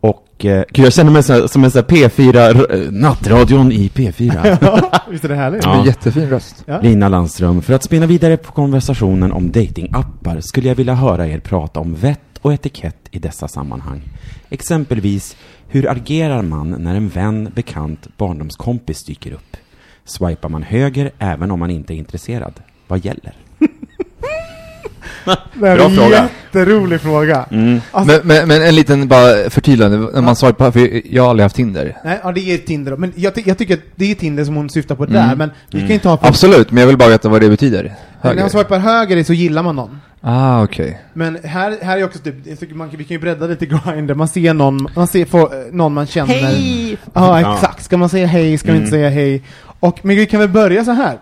[0.00, 3.72] Och eh, gud, jag känner mig så, som en sån här P4, r- eh, nattradion
[3.72, 4.58] i P4.
[4.92, 5.64] ja, visst är det härligt?
[5.64, 5.72] Ja.
[5.74, 6.64] Det är jättefin röst.
[6.66, 6.80] Ja.
[6.80, 11.40] Lina Landström, för att spinna vidare på konversationen om datingappar skulle jag vilja höra er
[11.40, 14.02] prata om vett och etikett i dessa sammanhang.
[14.48, 15.36] Exempelvis,
[15.70, 19.56] hur agerar man när en vän, bekant, barndomskompis dyker upp?
[20.04, 22.52] Swipar man höger även om man inte är intresserad?
[22.88, 23.32] Vad gäller?
[25.54, 26.28] Det här Bra är fråga.
[26.52, 27.44] jätterolig fråga.
[27.50, 27.80] Mm.
[27.92, 31.44] Alltså, Men, men, men en liten bara förtydligande, när man swipar, för jag har aldrig
[31.44, 31.96] haft Tinder.
[32.04, 32.96] nej, ja, det är Tinder.
[32.96, 35.14] Men jag, ty- jag tycker att det är Tinder som hon syftar på Mm.
[35.28, 36.18] där, men vi kan inte ha...
[36.22, 37.82] Absolut, men jag vill bara veta vad det betyder.
[37.82, 37.94] När
[38.30, 38.40] Höger.
[38.40, 40.00] man swipar höger så gillar man någon.
[40.22, 41.00] Ah, okej.
[41.14, 44.14] Men här, här är också typ, jag tycker man, vi kan ju bredda lite Grindr,
[44.14, 46.34] man ser någon, man ser få, eh, någon man känner.
[46.34, 46.98] Hej!
[47.14, 47.54] Ja, Ja.
[47.54, 47.84] exakt.
[47.84, 49.00] Ska man säga hej, ska man inte Mm.
[49.00, 49.42] säga hej?
[49.80, 51.18] Och, men vi kan väl börja så här.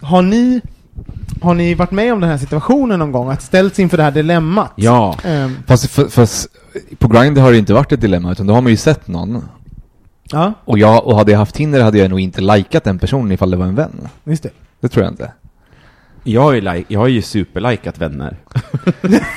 [0.00, 0.60] Har ni,
[1.42, 3.30] har ni varit med om den här situationen någon gång?
[3.30, 4.72] Att ställts inför det här dilemmat?
[4.76, 5.16] Ja.
[5.24, 6.48] Ehm, Fast, för, fast
[6.98, 9.44] på Grindr har det inte varit ett dilemma, utan då har man ju sett någon.
[10.24, 13.32] ja, Och, jag, och hade jag haft Tinder hade jag nog inte likat den personen
[13.32, 14.08] ifall det var en vän.
[14.24, 14.50] just det.
[14.80, 15.32] Det tror jag inte.
[16.28, 18.36] Jag har ju, like, jag har ju superlikat vänner.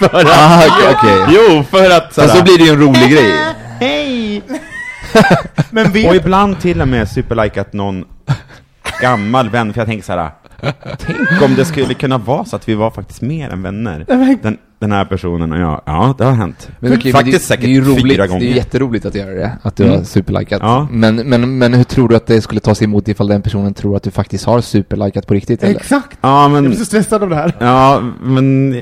[0.02, 1.26] Ah, okej, okej.
[1.30, 3.34] Jo, för att Fast så blir det ju en rolig grej.
[3.80, 4.44] Hej!
[5.70, 8.06] Men Och ibland till och med superlikat någon
[9.02, 10.32] gammal vän, för jag tänker så här.
[11.00, 14.06] Tänk om det skulle kunna vara så att vi var faktiskt mer än vänner.
[14.42, 15.82] Den, den här personen och jag.
[15.86, 16.70] Ja, det har hänt.
[16.80, 18.42] Men okej, faktiskt men det, säkert det är ju roligt, fyra det gånger.
[18.42, 19.98] är ju jätteroligt att göra det, att du Mm.
[19.98, 20.60] har superlikat.
[20.64, 20.88] Ja.
[20.92, 23.74] Men, men, men hur tror du att det skulle ta sig emot ifall den personen
[23.74, 25.64] tror att du faktiskt har superlikat på riktigt?
[25.64, 25.76] Eller?
[25.76, 26.18] exakt.
[26.22, 26.78] Ja, Jag blir men...
[26.78, 27.54] så stressad av det här.
[27.60, 28.82] Ja, men...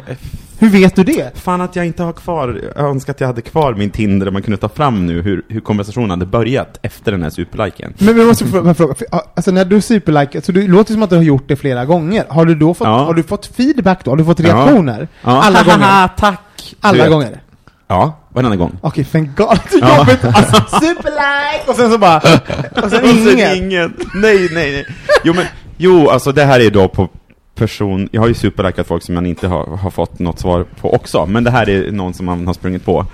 [0.59, 1.37] Hur vet du det?
[1.37, 4.33] Fan att jag inte har kvar, jag önskar att jag hade kvar min Tinder och
[4.33, 7.93] man kunde ta fram nu hur, hur konversationen hade börjat efter den här superliken.
[7.97, 11.09] Men vi måste få- fråga, för, alltså när du superlikar, så det låter som att
[11.09, 12.25] du har gjort det flera gånger.
[12.29, 12.97] Har du då fått, Ja.
[12.97, 14.11] har du fått feedback då?
[14.11, 14.45] Har du fått Ja.
[14.45, 15.07] reaktioner?
[15.23, 15.41] Ja.
[15.43, 16.07] Alla gånger?
[16.17, 16.75] Tack!
[16.81, 17.41] Alla gånger?
[17.87, 18.77] Ja, varenda gång.
[18.81, 19.05] Okej.
[19.11, 19.29] Det är
[19.81, 19.97] Ja.
[19.97, 20.25] jobbigt.
[20.25, 21.63] Alltså, superlike!
[21.67, 22.17] Och sen så bara,
[22.83, 23.55] och sen ingen.
[23.57, 23.93] ingen.
[24.15, 24.85] Nej, nej, nej.
[25.23, 25.45] Jo, men,
[25.77, 27.09] jo, alltså det här är då på
[27.57, 30.93] person, jag har ju superlikat folk som man inte har, har fått något svar på
[30.93, 33.05] också, men det här är någon som man har sprungit på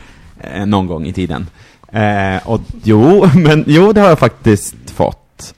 [0.41, 1.47] eh, någon gång i tiden.
[1.91, 5.53] Eh, och jo, men jo, det har jag faktiskt fått.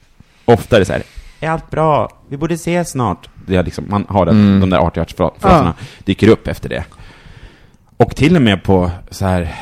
[0.45, 1.03] Ofta är det så här,
[1.39, 2.09] är allt bra?
[2.29, 3.29] Vi borde ses snart.
[3.47, 4.59] Det är liksom, man har den, Mm.
[4.59, 5.05] de där artiga
[5.39, 5.73] fraserna
[6.03, 6.83] dyker upp efter det.
[7.97, 9.55] Och till och med på så här,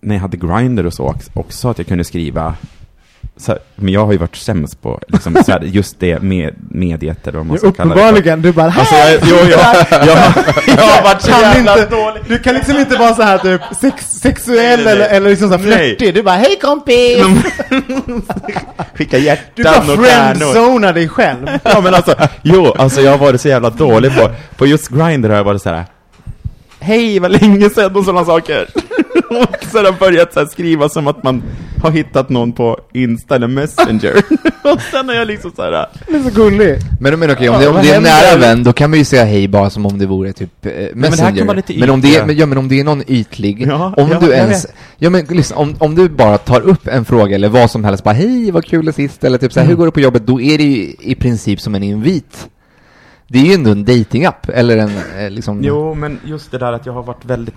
[0.00, 2.54] när jag hade Grindr och så också, att jag kunde skriva
[3.46, 7.38] här, men jag har ju varit sämst på liksom, här, just det med mediet eller
[7.38, 8.00] vad man ska kalla det.
[8.00, 10.18] Uppenbarligen, du bara Alltså, jag, jo, jag, jag,
[10.66, 12.22] jag har varit så jävla inte, dålig.
[12.28, 16.14] Du kan liksom inte vara så här typ sex, sexuell eller, eller liksom så flörtig.
[16.14, 17.18] Du bara hej kompis!
[18.94, 19.16] Skicka
[19.54, 20.34] Du bara hjärtan och stjärnor.
[20.34, 21.46] friendzonar dig själv.
[21.62, 25.28] Ja men alltså, jo, alltså jag har varit så jävla dålig på, på just Grindr
[25.28, 25.84] har jag varit så här.
[26.80, 28.68] Hej, vad länge sedan och sådana saker.
[29.30, 31.42] och så har jag börjat så här skriva som att man
[31.82, 34.12] har hittat någon på Insta eller Messenger.
[34.72, 35.86] och sen har jag liksom så här.
[36.08, 36.78] Du är så gullig.
[37.00, 38.98] Men, men okej, om, Ja, det, om det är en nära vän, då kan man
[38.98, 41.44] ju säga hej bara som om det vore typ eh, Messenger.
[41.78, 44.18] men, om det är, men, ja, men om det är någon ytlig, Ja, om ja,
[44.20, 44.66] du ens,
[44.98, 48.04] ja men lyssna, om, om du bara tar upp en fråga eller vad som helst,
[48.04, 49.70] bara hej vad kul det sist, eller typ såhär, Mm.
[49.70, 50.26] hur går det på jobbet?
[50.26, 52.48] Då är det ju i princip som en invit.
[53.28, 55.60] Det är ju ändå en datingapp, eller en eh, liksom...
[55.64, 57.54] Jo, men just det där att jag har varit väldigt...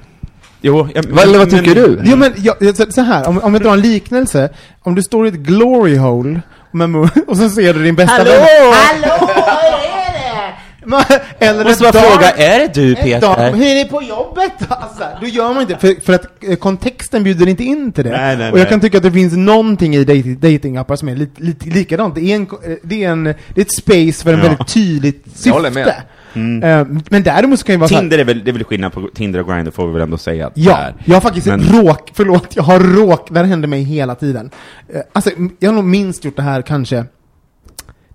[0.62, 2.02] Jo, jag, Vad- eller vad tycker du?
[2.04, 4.50] Jo men jag, så- så här, om, om jag drar en liknelse.
[4.82, 6.42] Om du står i ett glory hole
[6.72, 6.96] med
[7.28, 8.42] och så ser du din bästa vän.
[8.74, 10.30] Hallå, vad är det?
[10.30, 10.52] Ma-
[11.40, 13.54] Eller Måste bara fråga, är det du Peter?
[13.54, 14.52] Hur är det på jobbet?
[14.70, 18.10] Alltså, då gör man inte, för, för att eh, kontexten bjuder inte in till det.
[18.12, 18.70] Nej, nej, och jag nej.
[18.70, 22.16] kan tycka att det finns någonting i dating- datingappar som är lite, lite likadant.
[22.16, 24.46] Det är, en, eh, det, är en, det är ett space för en Ja.
[24.48, 25.50] väldigt tydligt syfte.
[25.50, 25.94] Jag håller med.
[26.34, 26.64] Mm.
[26.64, 29.10] Eh, men däremot så kan det vara Tinder är väl, det är väl skillnad på
[29.16, 30.94] Tinder och Grindr får vi väl ändå säga att Ja, är.
[31.06, 34.50] jag har faktiskt Men- råk, förlåt, jag har råk, det här händer mig hela tiden.
[35.14, 35.30] Alltså,
[35.60, 37.06] jag har nog minst gjort det här kanske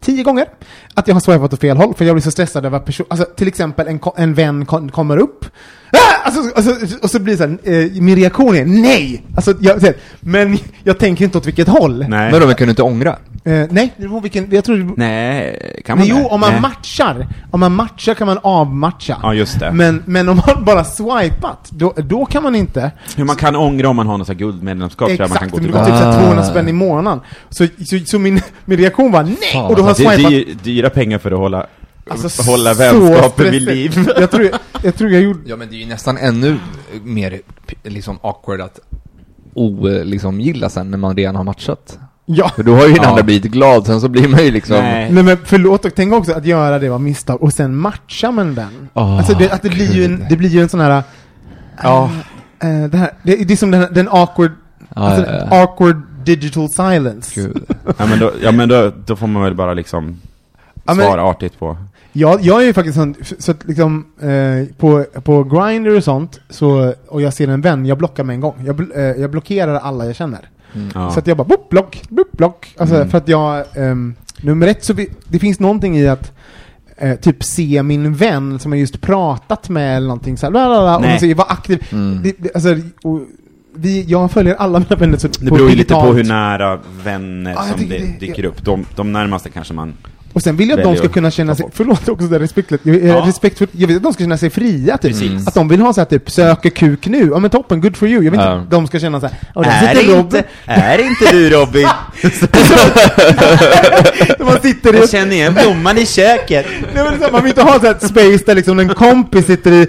[0.01, 0.47] tio gånger.
[0.95, 3.07] Att jag har swipat åt fel håll, för jag blir så stressad över att person,
[3.11, 5.45] alltså till exempel en, en vän kom, kommer upp,
[5.93, 6.16] ah!
[6.27, 9.23] Alltså, alltså, och så blir det så här, eh, min reaktion är nej!
[9.37, 11.99] Alltså, jag, så här, men jag tänker inte åt vilket håll.
[12.09, 12.31] Nej.
[12.31, 13.17] Men då, men kan du inte ångra?
[13.45, 16.21] Eh, nej, det beror på vilken, jag tror Nej, kan man Nej, det?
[16.23, 16.61] jo, om man Nej.
[16.61, 19.17] matchar, om man matchar kan man avmatcha.
[19.23, 19.73] Ja, just det.
[19.73, 22.91] Men, men om man bara swipat, då, då kan man inte.
[23.17, 25.51] Hur man kan ångra om man har något så här guldmedlemskap jag man kan Exakt,
[25.53, 25.85] gå det tillbaka.
[25.85, 26.21] går typ såhär Ah.
[26.23, 27.21] 200 spänn i månaden.
[27.51, 29.37] Så, så, så min, min reaktion var nej!
[29.53, 30.31] Fan, och då har jag Det är swipat...
[30.31, 31.67] dyr, dyra pengar för att hålla,
[32.11, 34.07] Alltså, hålla vänskapen vid liv.
[34.21, 34.51] Jag tror,
[34.83, 35.41] jag tror jag gjorde...
[35.45, 36.59] Ja men det är ju nästan ännu
[37.05, 37.41] mer
[37.83, 38.79] liksom awkward att
[39.55, 41.99] o, liksom gilla sen när man redan har matchat.
[42.27, 42.49] Ja.
[42.57, 43.09] För då har ju den Ja.
[43.09, 44.77] andra blivit glad, sen så blir man ju liksom...
[44.77, 45.11] Nej.
[45.13, 48.43] Nej men förlåt, och tänk också att göra det var misstag och sen matcha med
[48.47, 48.89] en vän.
[48.95, 51.03] Åh, alltså det, att det blir ju en, det blir ju en sån här...
[51.83, 52.11] Ja.
[52.63, 54.51] eh, det, här det, det är som den, den awkward,
[54.95, 55.63] Ja, alltså, ja, ja.
[55.63, 57.41] awkward digital silence.
[57.41, 57.65] Gud.
[57.99, 60.21] Ja men, då, ja, men då, då får man väl bara liksom
[60.75, 61.77] Ja, men- svara artigt på.
[62.19, 66.41] Jag, jag är ju faktiskt sån, så att liksom, eh, på, på Grindr och sånt,
[66.51, 68.55] så, och jag ser en vän, jag blockar med en gång.
[68.67, 70.49] Jag, bl- eh, jag blockerar alla jag känner.
[70.95, 71.11] Ja.
[71.11, 72.75] Så att jag bara, boop, block, boop, block.
[72.79, 73.09] Alltså Mm.
[73.11, 76.33] för att jag, ehm, nummer ett så, vi, det finns någonting i att
[76.97, 80.69] eh, typ se min vän som jag just pratat med eller någonting så här, bla,
[80.69, 81.87] bla, bla, och säger var aktiv.
[81.93, 82.23] Mm.
[82.23, 83.21] Det, det, alltså, och
[83.75, 87.51] vi, jag följer alla mina vänner så, Det beror ju lite på hur nära vänner
[87.53, 88.65] jag som det- dyker upp.
[88.65, 89.93] De, de närmaste kanske man...
[90.37, 93.05] Och sen vill jag att de ska kunna känna sig, förlåt också det respektlöst, jag,
[93.05, 93.25] Ja.
[93.27, 95.13] respekt för, jag vill att de ska känna sig fria typ.
[95.13, 95.49] Precis.
[95.49, 98.09] Att de vill ha så här typ, söker kuk nu, ja men toppen, good for
[98.09, 98.25] you.
[98.25, 101.33] Jag vill inte att de ska känna så här, och där sitter Robin, är inte
[101.33, 101.89] du Robin?
[104.39, 106.67] man sitter i, känner igen blomman i köket.
[106.95, 109.47] Nej, men är så man vill inte ha så här space där liksom en kompis
[109.47, 109.83] sitter i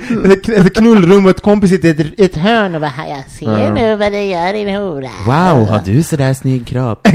[0.56, 3.95] ett, knullrum och ett kompis sitter i ett, ett hörn och bara, jag ser nu
[3.95, 5.10] vad du gör din hora.
[5.26, 7.08] Wow, har du sådär snygg kropp?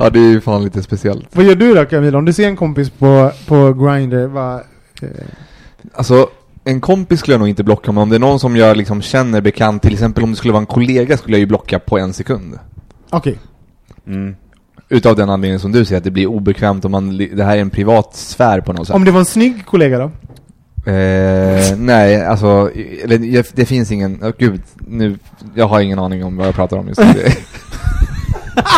[0.00, 1.26] Ja, det är ju fan lite speciellt.
[1.36, 2.18] Vad gör du då Camilla?
[2.18, 4.54] Om du ser en kompis på, på Grindr, vad...
[5.02, 5.08] Eh,
[5.94, 6.28] Alltså,
[6.64, 9.02] en kompis skulle jag nog inte blocka, men om det är någon som jag liksom
[9.02, 11.98] känner bekant, till exempel om det skulle vara en kollega, skulle jag ju blocka på
[11.98, 12.58] en sekund.
[13.10, 13.38] Okej.
[14.06, 14.34] Mm.
[14.88, 17.60] Utav den anledningen som du säger, att det blir obekvämt om man, det här är
[17.60, 18.96] en privat sfär på något sätt.
[18.96, 20.10] Om det var en snygg kollega då?
[20.90, 22.70] Eh, nej, alltså,
[23.08, 25.18] jag- det finns ingen, oh, gud, nu,
[25.54, 27.06] jag har ingen aning om vad jag pratar om just nu.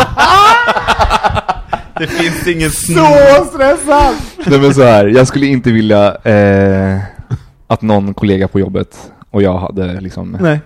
[1.99, 4.15] Det finns ingen Så stressad!
[4.47, 6.99] Nej men så här, jag skulle inte vilja eh,
[7.67, 10.37] att någon kollega på jobbet och jag hade liksom...
[10.41, 10.61] Nej.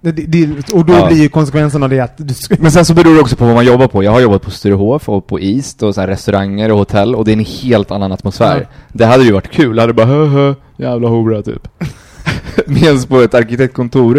[0.00, 1.06] Det, det, och då Ja.
[1.06, 2.54] blir ju konsekvensen av det att du ska...
[2.58, 4.02] Men sen så beror det också på vad man jobbar på.
[4.02, 7.24] Jag har jobbat på Sturehof och på East och så här restauranger och hotell och
[7.24, 8.60] det är en helt annan atmosfär.
[8.60, 8.66] Ja.
[8.92, 11.68] Det hade ju varit kul, jag hade bara hö hö, jävla hora typ.
[12.66, 14.14] Medan på ett arkitektkontor,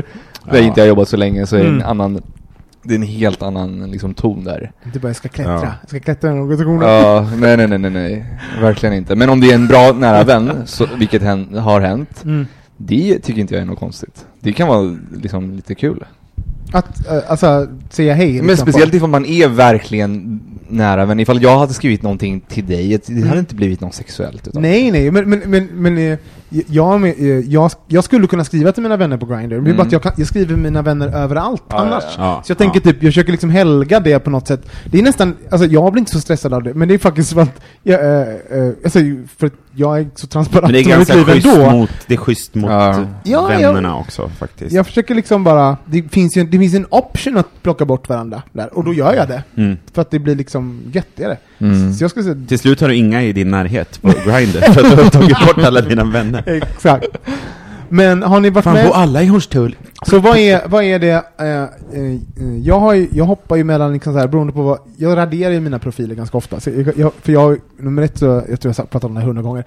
[0.51, 0.63] där Ja.
[0.63, 1.87] inte jag jobbat så länge, så är det en Mm.
[1.87, 2.21] annan,
[2.83, 4.71] det är en helt annan liksom ton där.
[4.93, 5.53] Du bara, jag ska klättra.
[5.53, 5.73] Ja.
[5.81, 6.89] Jag ska klättra i organisationen.
[6.89, 8.25] Ja, nej nej nej nej nej,
[8.61, 9.15] verkligen inte.
[9.15, 12.45] Men om det är en bra nära vän, så, vilket hän, har hänt, Mm.
[12.77, 14.25] det tycker inte jag är något konstigt.
[14.39, 16.05] Det kan vara liksom lite kul.
[16.73, 18.33] Att, eh, alltså, säga hej.
[18.33, 21.19] Men liksom, speciellt ifall man är verkligen nära vän.
[21.19, 24.47] Ifall jag hade skrivit någonting till dig, det hade inte blivit något sexuellt.
[24.47, 26.17] Utan Nej, nej, men, men, men, men eh,
[26.67, 29.77] jag, eh, jag, jag skulle kunna skriva till mina vänner på Grindr, är Mm.
[29.77, 32.03] bara att jag, kan, jag skriver med mina vänner överallt Ja, annars.
[32.03, 32.41] ja, ja.
[32.45, 34.69] Så jag tänker typ, jag försöker liksom helga det på något sätt.
[34.85, 37.29] Det är nästan, alltså jag blir inte så stressad av det, men det är faktiskt
[37.29, 38.27] som att, jag, äh,
[38.59, 38.99] äh, alltså,
[39.37, 41.71] för att jag är så transparent Men det är ganska schysst ändå.
[41.71, 43.05] mot, det är schysst mot Ja.
[43.23, 44.71] Ja, vännerna också faktiskt.
[44.75, 48.41] Jag försöker liksom bara, det finns ju det finns en option att plocka bort varandra
[48.51, 49.43] där, och då gör jag det.
[49.57, 49.77] Mm.
[49.93, 51.37] För att det blir liksom göttigare.
[51.59, 51.93] Mm.
[51.93, 54.83] Så jag skulle säga, Till slut har du inga i din närhet på Grindr för
[54.85, 56.42] att du har tagit bort alla dina vänner.
[56.45, 57.07] Exakt.
[57.89, 58.87] Men har ni varit Fan, med?
[58.87, 59.75] bor alla i Hornstull?
[60.05, 61.63] Så vad är, vad är det, eh, eh,
[61.93, 65.17] eh, jag, har ju, jag hoppar ju mellan, liksom så här, beroende på vad, jag
[65.17, 68.73] raderar ju mina profiler ganska ofta, jag, jag, för jag, nummer ett så, jag tror
[68.77, 69.65] jag har pratat om det här hundra gånger,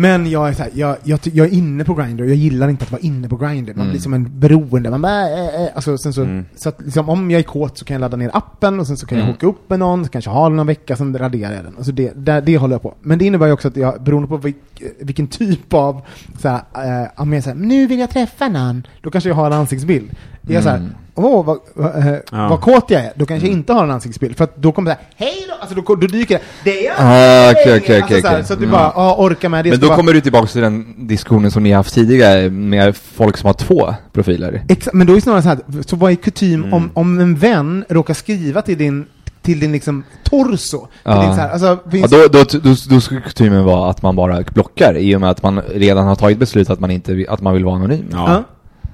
[0.00, 2.84] men jag är så här, jag, jag, jag är inne på Grindr, jag gillar inte
[2.84, 3.90] att vara inne på Grindr, man Mm.
[3.90, 6.44] blir som en beroende, man bara, äh, äh, alltså, så, Mm.
[6.56, 8.96] så att liksom, om jag är kåt så kan jag ladda ner appen, och sen
[8.96, 9.34] så kan jag Mm.
[9.34, 11.74] hooka upp med någon, så kanske ha den någon vecka, sen raderar jag den.
[11.76, 12.94] Alltså det, det, det håller jag på.
[13.00, 14.56] Men det innebär ju också att jag, beroende på vilk,
[15.00, 16.00] vilken typ av,
[16.38, 19.46] så här, eh, om jag här, nu vill jag träffa någon, då kanske jag har
[19.46, 20.10] en ansiktsbild.
[20.48, 20.90] Är jag så här, Mm.
[21.24, 21.44] Åh
[21.74, 22.48] vad, eh, Ja.
[22.48, 24.36] vad kåt jag är, då kanske jag inte har en ansiktsbild.
[24.36, 26.90] För att då kommer det här, hej då, alltså då, då dyker det, det är
[26.90, 26.94] jag!
[26.98, 28.46] Ah, okej, okej, alltså, så, här, okej.
[28.46, 28.72] så att du Mm.
[28.78, 29.70] bara, ja, orka med det.
[29.70, 32.96] Men då vara- kommer du tillbaka till den diskussionen som ni har haft tidigare med
[32.96, 34.64] folk som har två profiler.
[34.68, 36.74] Exakt, men då är det snarare så här, så vad är kutym Mm.
[36.74, 39.06] om, om en vän råkar skriva till din,
[39.42, 40.78] till din liksom torso?
[40.78, 41.22] Till Ja.
[41.22, 44.42] din så här, alltså, Ja, då, då, då, då skulle kutymen vara att man bara
[44.54, 47.54] blockar i och med att man redan har tagit beslut att man, inte, att man
[47.54, 48.04] vill vara anonym.
[48.12, 48.44] Ja.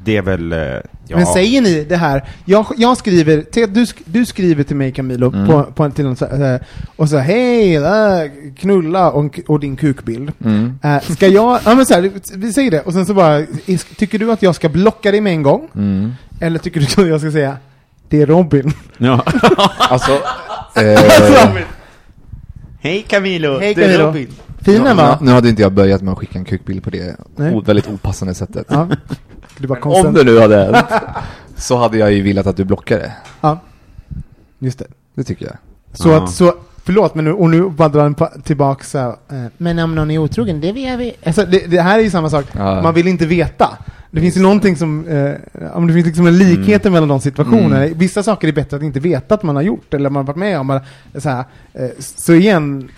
[0.06, 0.52] Det är väl...
[0.52, 0.58] eh,
[1.08, 1.16] Ja.
[1.16, 4.92] Men säger ni det här, jag, jag skriver, till, du, sk- du skriver till mig
[4.92, 5.46] Camilo, Mm.
[5.46, 6.60] på, på en, till en, så här,
[6.96, 7.82] och så hej, äh,
[8.58, 10.32] knulla och, och din kukbild.
[10.44, 10.78] Mm.
[10.82, 13.42] Äh, ska jag, ja men så här, vi säger det, och sen så bara,
[13.96, 15.68] tycker du att jag ska blocka dig med en gång?
[15.74, 16.12] Mm.
[16.40, 17.56] Eller tycker du att jag ska säga,
[18.08, 18.72] det är Robin?
[18.98, 19.24] Ja.
[19.78, 20.12] Alltså,
[20.74, 21.00] eh,
[22.80, 23.58] Hej Camilo!
[23.58, 24.06] Hej det är Camilo.
[24.06, 24.28] Robin.
[24.66, 25.18] Fin va?
[25.22, 27.60] nu hade inte jag börjat med att skicka en kukbild på det Nej.
[27.64, 28.66] väldigt opassande sättet.
[28.70, 28.88] Ja.
[29.58, 30.86] Det var Om det nu hade hänt,
[31.56, 33.12] så hade jag ju velat att du blockade.
[33.40, 33.58] Ja.
[34.58, 34.86] Just det.
[35.14, 35.56] Det tycker jag.
[35.92, 36.24] Så Ja.
[36.24, 36.54] att, så,
[36.84, 40.10] förlåt men nu, och nu bara drar den tillbaka så här, eh, Men om någon
[40.10, 41.12] är otrogen, det vill vi...
[41.24, 42.82] Alltså det, det här är ju samma sak, Ja.
[42.82, 43.78] man vill inte veta.
[44.10, 45.32] Det finns ju någonting som, eh,
[45.76, 47.84] om det finns liksom en likhet mellan de situationerna.
[47.84, 47.98] Mm.
[47.98, 50.36] Vissa saker är bättre att inte veta att man har gjort, eller man har varit
[50.36, 50.80] med om.
[51.14, 51.44] Så, här,
[51.74, 52.88] eh, så igen,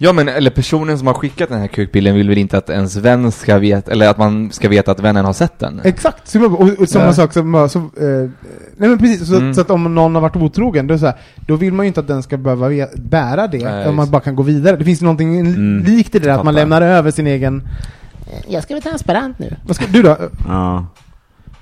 [0.00, 2.96] Ja men, eller personen som har skickat den här kukbilden vill väl inte att ens
[2.96, 5.80] vän ska veta, eller att man ska veta att vännen har sett den?
[5.84, 7.12] exakt, så, och, och samma Ja.
[7.12, 8.30] sak som, så, eh,
[8.76, 9.54] nej men precis, så, Mm.
[9.54, 11.14] så att om någon har varit otrogen, då, så här,
[11.46, 14.22] då vill man ju inte att den ska behöva bära det, Nej, om man bara
[14.22, 14.76] kan gå vidare.
[14.76, 15.82] Det finns ju någonting Mm.
[15.84, 17.68] likt i det där, att man lämnar över sin egen...
[18.48, 19.56] Jag ska vara transparent nu.
[19.66, 20.16] Vad ska, du då?
[20.48, 20.86] Ja.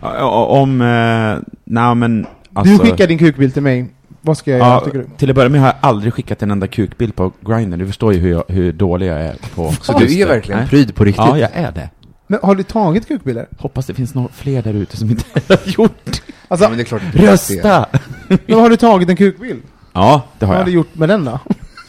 [0.00, 0.80] Ja, Om...
[0.80, 2.26] Eh, nej men...
[2.52, 3.86] Alltså, Du skickar din kukbild till mig,
[4.26, 5.06] Vad ska jag göra, Ja, tycker du?
[5.18, 7.76] till att börja med har jag aldrig skickat en enda kukbild på Grindr.
[7.76, 9.72] Du förstår ju hur, jag, hur dålig jag är på...
[9.80, 10.68] Så du är verkligen Nej.
[10.68, 11.24] pryd på riktigt?
[11.26, 11.90] Ja, jag är det.
[12.26, 13.46] Men har du tagit kukbilder?
[13.58, 16.82] Hoppas det finns några fler där ute som inte har gjort Alltså, Ja, men det
[16.82, 17.86] är klart Rösta!
[18.46, 19.62] men har du tagit en kukbild?
[19.92, 20.66] Ja, det har Vad har jag.
[20.66, 21.38] du gjort med den då?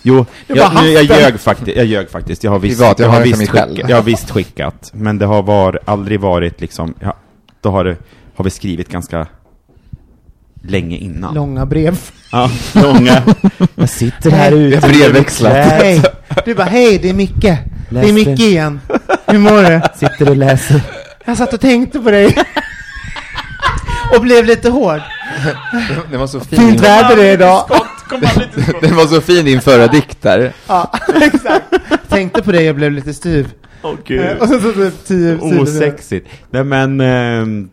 [0.04, 2.44] Jo, jag, nu, jag, ljög faktiskt, jag ljög faktiskt.
[2.44, 3.72] Jag har visst, Privat, jag har den visst för mig själv.
[3.76, 4.92] skickat, jag har visst skickat.
[4.94, 7.14] Men det har var, aldrig varit liksom, ja,
[7.62, 7.98] då har, det,
[8.36, 9.28] har vi skrivit ganska
[10.68, 11.34] länge innan.
[11.34, 12.00] Långa brev.
[12.32, 13.24] Ja, långa.
[13.76, 14.80] Jag sitter här ute.
[14.88, 15.54] har brevväxlat.
[15.54, 16.02] Hej!
[16.46, 17.42] Du bara, hej, det är Micke.
[17.42, 17.50] Det
[17.90, 18.14] är Läste.
[18.14, 18.80] Micke igen.
[19.28, 19.82] Hur mår du?
[19.96, 20.82] Sitter och läser.
[21.26, 22.38] Jag satt och tänkte på dig.
[24.16, 25.02] och blev lite hård.
[26.12, 26.60] Den var så fin.
[26.60, 27.70] Fint väder det är idag.
[28.82, 30.54] Den var så fin din förra dikt där.
[30.68, 30.92] Ja,
[31.22, 31.66] exakt.
[32.10, 33.48] Tänkte på dig och blev lite styv.
[33.82, 35.38] Åh Eh, Och så, så, så tio.
[35.62, 36.28] Osexigt.
[36.52, 37.70] Nej men, ehm,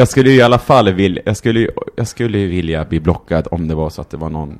[0.00, 3.48] jag skulle ju i alla fall vilja, jag skulle, ju- jag skulle vilja bli blockad
[3.50, 4.58] om det var så att det var någon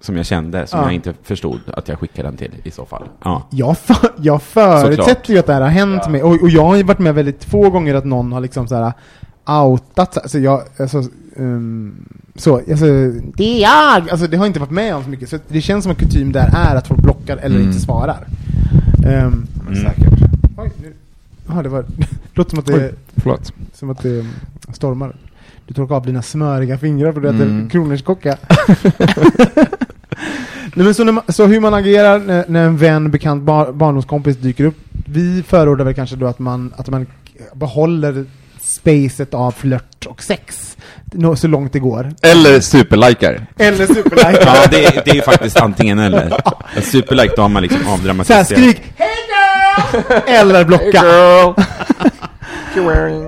[0.00, 0.84] som jag kände, som Ja.
[0.86, 3.04] jag inte förstod att jag skickade den till i så fall.
[3.24, 3.42] Ja.
[3.50, 5.28] Jag, för, jag förutsätter Såklart.
[5.28, 7.44] ju att det här har hänt mig, och, och jag har ju varit med väldigt
[7.44, 8.92] få gånger att någon har liksom så här
[9.64, 11.02] outat, så- alltså jag, alltså,
[11.36, 12.86] ehm, så, alltså,
[13.34, 14.10] det är jag!
[14.10, 15.98] Alltså det har jag inte varit med om så mycket, så det känns som att
[15.98, 17.68] kutym där är att folk blockar eller Mm.
[17.68, 18.26] inte svarar.
[19.06, 20.27] Um, Men säkert.
[21.48, 21.84] Oj, nu, ja, det var,
[22.34, 22.92] låter som att det,
[23.24, 23.34] Oj.
[23.74, 24.26] Som att det
[24.72, 25.16] stormar.
[25.66, 27.68] Du torkar av dina smöriga fingrar för du äter Mm.
[27.70, 28.36] kronärtskocka.
[30.74, 33.72] Nej, men så, när man, så hur man agerar när, när en vän, bekant, bar,
[33.72, 34.76] barndomskompis dyker upp.
[35.06, 37.06] Vi förordar väl kanske då att man, att man
[37.54, 38.24] behåller
[38.60, 40.76] spacet av flört och sex.
[41.12, 42.12] Nå- Så långt det går.
[42.22, 43.46] Eller superlikar.
[43.58, 44.38] Eller superlike.
[44.44, 46.40] Ja, det, är- det är faktiskt antingen eller.
[46.76, 48.46] En superlike, då har man liksom Så här, avdramatiserat.
[48.46, 49.08] skrik Hej!
[50.26, 51.02] Eller blocka.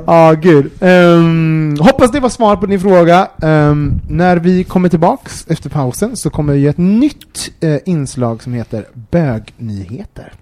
[0.07, 0.71] Ja, gud.
[0.81, 3.29] Ehm, hoppas det var svar på din fråga.
[3.43, 8.55] Ehm, när vi kommer tillbaks efter pausen så kommer vi ett nytt eh, inslag som
[8.55, 10.33] heter Bögnyheter.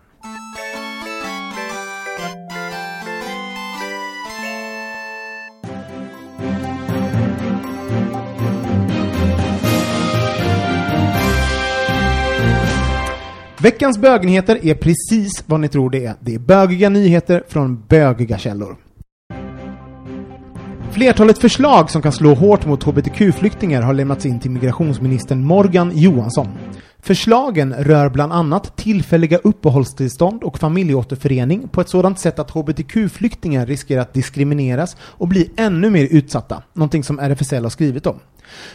[13.62, 16.14] Veckans bögnyheter är precis vad ni tror det är.
[16.20, 18.76] Det är bögiga nyheter från bögiga källor.
[20.90, 26.48] Flertalet förslag som kan slå hårt mot hbtq-flyktingar har lämnats in till migrationsministern Morgan Johansson.
[27.08, 34.02] Förslagen rör bland annat tillfälliga uppehållstillstånd och familjeåterförening på ett sådant sätt att hbtq-flyktingar riskerar
[34.02, 38.20] att diskrimineras och bli ännu mer utsatta, någonting som RFSL har skrivit om.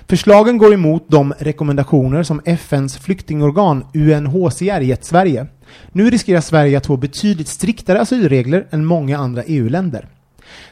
[0.08, 5.48] Förslagen går emot de rekommendationer som FNs flyktingorgan UNHCR gett Sverige.
[5.92, 10.08] Nu riskerar Sverige att få betydligt striktare asylregler än många andra EU-länder.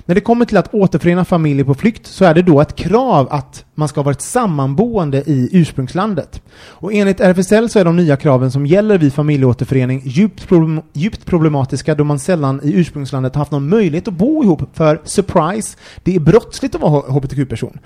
[0.06, 3.28] När det kommer till att återförena familjer på flykt så är det då ett krav
[3.32, 6.42] att man ska ha varit sammanboende i ursprungslandet.
[6.54, 11.26] Och enligt RFSL så är de nya kraven som gäller vid familjeåterförening djupt, problem, djupt
[11.26, 16.16] problematiska då man sällan i ursprungslandet haft någon möjlighet att bo ihop för, surprise, det
[16.16, 17.78] är brottsligt att vara hbtq-person.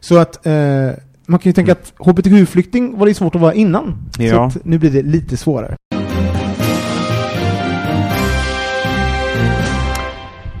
[0.00, 0.52] Så att eh,
[1.26, 3.94] man kan ju tänka att hbtq-flykting var det svårt att vara innan.
[4.16, 4.46] Så Ja.
[4.46, 5.76] att nu blir det lite svårare.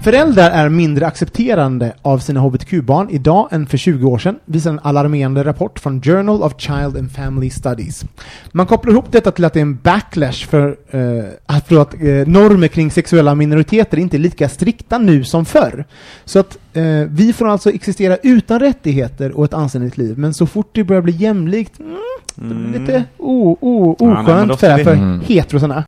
[0.04, 4.80] Föräldrar är mindre accepterande av sina hbtq-barn idag än för 20 år sedan, visar en
[4.82, 8.04] alarmerande rapport från Journal of Child and Family Studies.
[8.52, 11.94] Man kopplar ihop detta till att det är en backlash för, eh, att, för att
[11.94, 15.84] eh, normer kring sexuella minoriteter inte är lika strikta nu som förr.
[16.24, 20.46] Så att eh, vi får alltså existera utan rättigheter och ett anständigt liv, men så
[20.46, 21.96] fort det börjar bli jämlikt, mm,
[22.34, 25.20] det blir lite o, o, Ja, nej, men oskönt då för, för Mm.
[25.26, 25.84] heterosarna.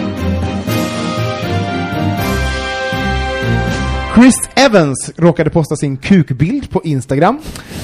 [4.17, 7.39] Chris Evans råkade posta sin kukbild på Instagram.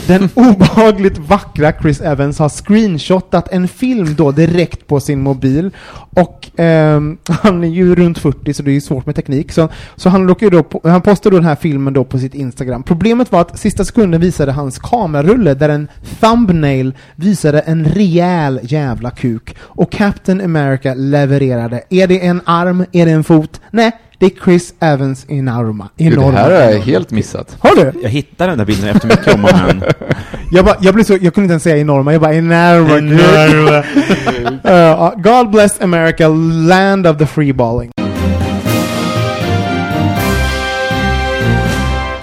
[0.07, 5.71] Den obehagligt vackra Chris Evans har screenshotat en film då direkt på sin mobil.
[6.11, 9.53] Och ehm, han är ju runt 40 så det är ju svårt med teknik.
[9.53, 12.35] Så, så han, råkade då, på- han postade då den här filmen då på sitt
[12.35, 12.83] Instagram.
[12.83, 15.89] Problemet var att sista sekunden visade hans kamerarulle där en
[16.21, 19.57] thumbnail visade en rejäl jävla kuk.
[19.61, 21.83] Och Captain America levererade.
[21.91, 22.85] Är det en arm?
[22.93, 23.61] Är det en fot?
[23.71, 23.93] Nej,
[24.23, 25.89] det är Chris Evans enorma.
[25.97, 27.57] Gud, det här har jag helt missat.
[27.61, 28.01] Har du?
[28.03, 29.83] Jag hittade den där bilden efter mycket om och men.
[30.51, 33.85] Jag, bara, jag, blev så, jag kunde inte ens säga enorma, jag bara enorma.
[34.65, 36.29] Uh, God bless America,
[36.69, 37.91] land of the freeballing.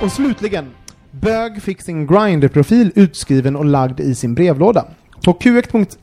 [0.02, 0.66] Och slutligen,
[1.12, 4.86] Bög fick sin Grindr-profil utskriven och lagd i sin brevlåda.
[5.26, 5.34] På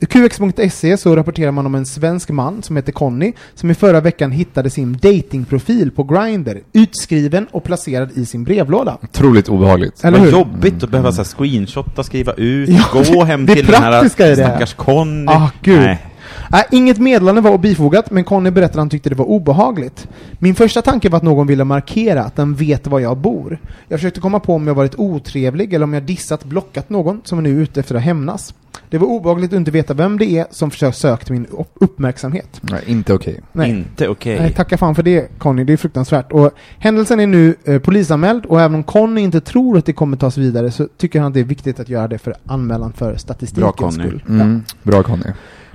[0.09, 4.31] QX.se så rapporterar man om en svensk man som heter Conny som i förra veckan
[4.31, 8.97] hittade sin datingprofil på Grindr utskriven och placerad i sin brevlåda.
[9.03, 10.03] Otroligt obehagligt.
[10.03, 10.31] Eller Vad hur?
[10.31, 14.03] jobbigt att behöva så här, screenshotta, skriva ut, Ja, gå hem det till den här
[14.03, 14.09] det.
[14.09, 15.25] stackars Conny.
[15.27, 15.79] Ah, gud.
[15.79, 16.05] Nej.
[16.53, 20.07] Äh, inget meddelande var bifogat, men Conny berättade att han tyckte det var obehagligt.
[20.39, 23.59] Min första tanke var att någon ville markera att den vet var jag bor.
[23.87, 27.37] Jag försökte komma på om jag varit otrevlig eller om jag dissat, blockat någon som
[27.37, 28.53] är nu ute efter att hämnas.
[28.89, 32.61] Det var obehagligt att inte veta vem det är som försökt sökt min upp- uppmärksamhet.
[32.61, 33.41] Nej, inte okej.
[33.51, 33.69] Nej.
[33.69, 34.39] Inte okej.
[34.39, 36.31] Nej, tacka fan för det Conny, det är fruktansvärt.
[36.31, 40.17] Och händelsen är nu eh, polisanmäld och även om Conny inte tror att det kommer
[40.17, 43.09] tas vidare så tycker han att det är viktigt att göra det för anmälan för
[43.09, 43.91] Bra, statistikens Conny.
[44.07, 44.23] skull.
[44.27, 44.33] Ja.
[44.33, 44.63] Mm.
[44.83, 45.23] Bra Conny.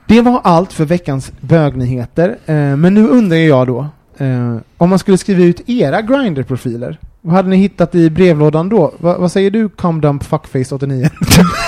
[0.06, 2.28] Det var allt för veckans bögnyheter.
[2.46, 3.86] Eh, men nu undrar jag då,
[4.18, 8.94] eh, om man skulle skriva ut era Grindr-profiler, vad hade ni hittat i brevlådan då?
[8.98, 11.08] Va, vad säger du, Comdump Fuckface 89?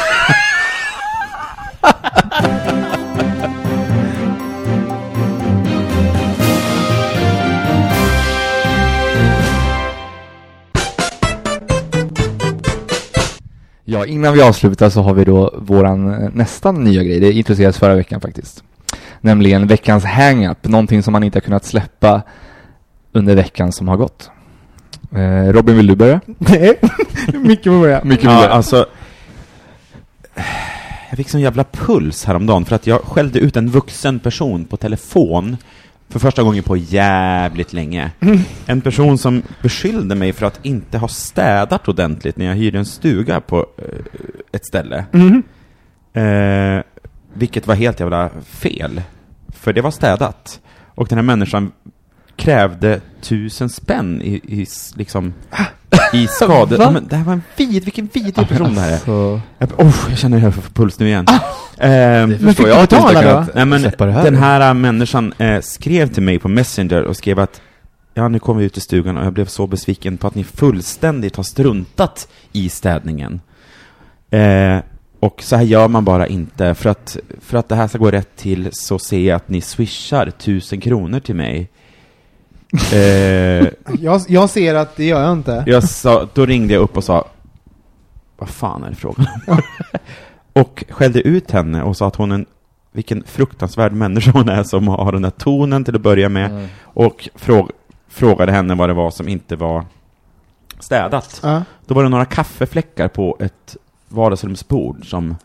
[13.94, 17.20] Ja, innan vi avslutar så har vi då våran eh, nästan nya grej.
[17.20, 18.64] Det introducerades förra veckan faktiskt.
[19.20, 22.22] Nämligen veckans hang-up, någonting som man inte har kunnat släppa
[23.12, 24.30] under veckan som har gått.
[25.12, 26.20] Eh, Robin, vill du börja?
[26.26, 26.80] Nej,
[27.32, 28.04] mycket på börja.
[28.04, 28.86] Mycket Ja, alltså...
[31.08, 34.76] Jag fick sån jävla puls häromdagen för att jag skällde ut en vuxen person på
[34.76, 35.56] telefon
[36.08, 38.10] för första gången på jävligt länge.
[38.66, 42.86] En person som beskyllde mig för att inte ha städat ordentligt när jag hyrde en
[42.86, 43.98] stuga på eh,
[44.52, 45.04] ett ställe.
[45.12, 45.42] Mhm.
[46.12, 46.82] Eh,
[47.34, 49.02] vilket var helt jävla fel.
[49.48, 50.60] För det var städat.
[50.94, 51.72] Och den här människan
[52.36, 55.32] krävde tusen spänn i, i liksom
[56.12, 56.76] i skade...
[56.76, 56.84] Va?
[56.84, 59.40] Ja, men det här var en vid, vilken vidrig person det här är.
[59.58, 61.26] Jag, oh, jag känner hur jag får puls nu igen.
[61.78, 63.40] Ehm, det men förstår fick jag du att du inte betala har då?
[63.40, 64.24] kunnat Nej men det här.
[64.24, 67.60] den här äh, människan eh, skrev till mig på Messenger och skrev att
[68.16, 70.44] Ja, nu kom vi ut i stugan och jag blev så besviken på att ni
[70.44, 73.40] fullständigt har struntat i städningen.
[74.30, 74.78] Eh,
[75.20, 76.74] och så här gör man bara inte.
[76.74, 79.60] För att, för att det här ska gå rätt till så ser jag att ni
[79.60, 81.70] swishar tusen kronor till mig.
[82.92, 83.68] Eh,
[84.00, 85.64] Jag, jag ser att det gör jag inte.
[85.66, 87.24] jag sa, då ringde jag upp och sa
[88.36, 89.58] Vad fan är det frågan om?
[90.62, 92.46] och skällde ut henne och sa att hon är en
[92.92, 96.66] vilken fruktansvärd människa hon är som har den där tonen till att börja med Mm.
[96.82, 97.70] och fråg,
[98.08, 99.84] frågade henne vad det var som inte var
[100.80, 101.40] städat.
[101.42, 101.62] Ja.
[101.86, 103.76] Då var det några kaffefläckar på ett
[104.08, 105.36] vardagsrumsbord som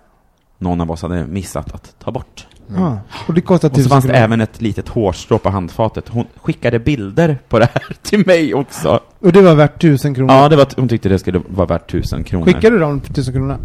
[0.58, 2.48] någon av oss hade missat att ta bort.
[2.76, 3.00] Ja.
[3.28, 4.24] Och det kostar Och så fanns det kronor.
[4.24, 6.10] även ett litet hårstrå på handfatet.
[6.10, 9.00] Hon skickade bilder på det här till mig också.
[9.20, 10.34] Och det var värt tusen kronor.
[10.34, 12.46] Ja, det var, hon tyckte det skulle vara värt tusen kronor.
[12.46, 13.58] Skickade du de tusen kronorna?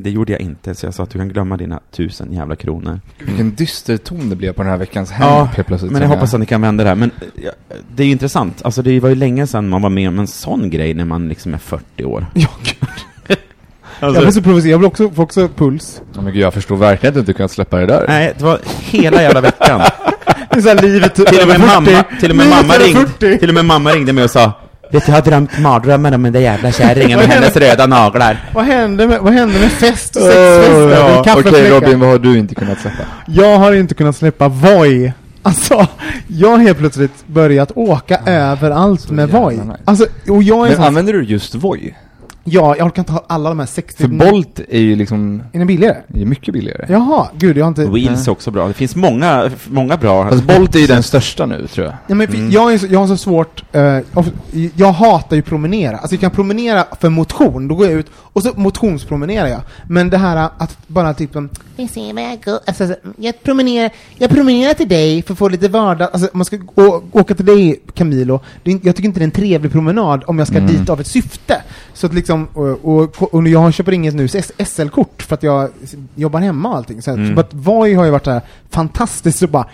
[0.00, 3.00] Det gjorde jag inte, så jag sa att du kan glömma dina tusen jävla kronor.
[3.26, 5.92] Vilken dyster ton det blev på den här veckans hang Ja, helt plötsligt.
[5.92, 6.96] Men jag känner hoppas att ni kan vända det här.
[6.96, 7.10] Men
[7.42, 7.50] ja,
[7.94, 8.62] det är ju intressant.
[8.64, 11.28] Alltså det var ju länge sedan man var med om en sån grej när man
[11.28, 12.26] liksom är 40 år.
[12.34, 12.88] Ja, gud.
[14.00, 14.72] Alltså, Jag blir så provocerad.
[14.72, 16.00] Jag vill också, får också puls.
[16.14, 18.04] Ja, men gud, jag förstår verkligen att du inte kunnat släppa det där.
[18.08, 19.80] Nej, det var hela jävla veckan.
[20.50, 22.20] Det är så här livet till, och med mamma, 40.
[22.20, 23.38] till, och med mamma ringde, 40.
[23.38, 24.52] till och med mamma ringde mig och sa
[24.92, 28.50] Vet du, jag har drömt mardrömmar om den där jävla kärringen med hennes röda naglar.
[28.54, 30.90] Vad hände med, vad hände med fest och sexfester?
[30.90, 31.04] ja.
[31.14, 31.80] och Okej kaffefläckar?
[31.80, 33.02] Robin, vad har du inte kunnat släppa?
[33.26, 35.12] Jag har inte kunnat släppa Voi.
[35.42, 35.86] Alltså,
[36.26, 39.54] jag har helt plötsligt börjat åka överallt så med Voi.
[39.56, 39.76] nice.
[39.84, 41.94] Alltså, och jag är Men sån, använder du just Voi?
[42.50, 44.02] Ja, jag orkar inte ha alla de här 60...
[44.02, 45.96] För Bolt är ju liksom, Är den billigare?
[46.14, 46.86] är mycket billigare.
[46.88, 47.84] Jaha, gud jag har inte...
[47.86, 48.68] Wheels är också bra.
[48.68, 50.28] Det finns många, många bra.
[50.30, 51.94] Fast Bolt är ju den största nu, tror jag.
[52.06, 52.50] Ja, men Mm.
[52.50, 53.98] jag, är så, jag har så svårt, eh,
[54.76, 55.96] jag, hatar ju promenera.
[55.96, 59.60] Alltså jag kan promenera för motion, då går jag ut och så motionspromenerar jag.
[59.88, 62.58] Men det här att bara typ ser jag går.
[62.66, 66.58] alltså, jag promenerar, jag promenerar till dig för att få lite vardag, alltså man ska
[67.12, 70.22] åka till dig Camilo, det är, inte- jag tycker inte det är en trevlig promenad
[70.26, 70.70] om jag ska Mm.
[70.70, 71.62] dit av ett syfte.
[71.94, 74.28] Så att liksom, och, och, och jag köper inget nu
[74.66, 75.68] SL-kort för att jag
[76.14, 77.02] jobbar hemma och allting.
[77.02, 77.34] Så, Mm.
[77.34, 79.66] så att Voi har ju varit så här fantastiskt, så bara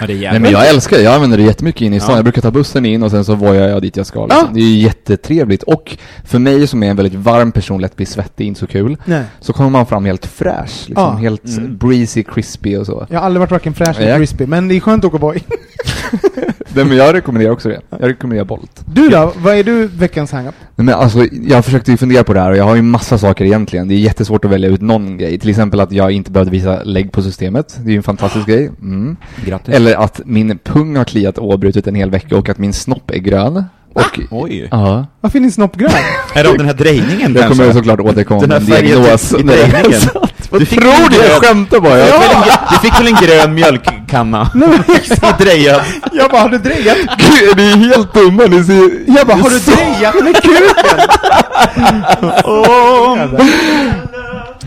[0.00, 2.10] Ja, Nej men jag älskar det, jag använder det jättemycket in i stan.
[2.12, 2.16] Ja.
[2.18, 4.44] Jag brukar ta bussen in och sen så vojar jag dit jag ska liksom.
[4.46, 4.54] Ja.
[4.54, 5.62] Det är ju jättetrevligt.
[5.62, 8.96] Och för mig som är en väldigt varm person, lätt blir svettig, inte så kul.
[9.04, 9.22] nej.
[9.40, 11.04] Så kommer man fram helt fräsch, liksom.
[11.04, 11.10] Ja.
[11.10, 11.76] Helt Mm.
[11.76, 13.06] breezy, crispy och så.
[13.10, 14.16] Jag har aldrig varit varken fräsch eller Ja.
[14.16, 15.40] crispy, men det är skönt att åka Voi.
[16.74, 17.80] Nej, men jag rekommenderar också det.
[17.90, 18.84] Jag rekommenderar Bolt.
[18.86, 19.32] Du då?
[19.36, 20.54] Vad är du veckans hang-up?
[20.76, 23.18] Nej, Men alltså, jag försökte ju fundera på det här och jag har ju massa
[23.18, 23.88] saker egentligen.
[23.88, 25.38] Det är jättesvårt att välja ut någon grej.
[25.38, 27.78] Till exempel att jag inte behövde visa lägg på systemet.
[27.84, 28.70] Det är ju en fantastisk grej.
[28.82, 29.16] Mm.
[29.46, 29.74] Grattis.
[29.74, 33.18] Eller att min pung har kliat oavbrutet en hel vecka och att min snopp är
[33.18, 33.64] grön.
[33.94, 34.68] Och, Oj.
[34.70, 35.06] ja.
[35.20, 35.90] Varför är din snopp grön?
[36.34, 39.32] Är det om den här drejningen Jag kommer såklart återkomma med en diagnos.
[39.34, 40.00] i när det är drejningen.
[40.58, 41.16] Du fick tror du?
[41.16, 41.98] Jag skämtar bara.
[41.98, 43.14] Jag Du fick väl en gr- Du fick väl en
[43.46, 44.50] grön mjölkkanna?
[45.40, 45.80] I drejad?
[46.12, 46.96] Jag bara, har du drejat?
[47.18, 49.16] Gud, ni är helt dumma, ni ser...
[49.18, 50.62] Jag bara, har du drejat med kuken?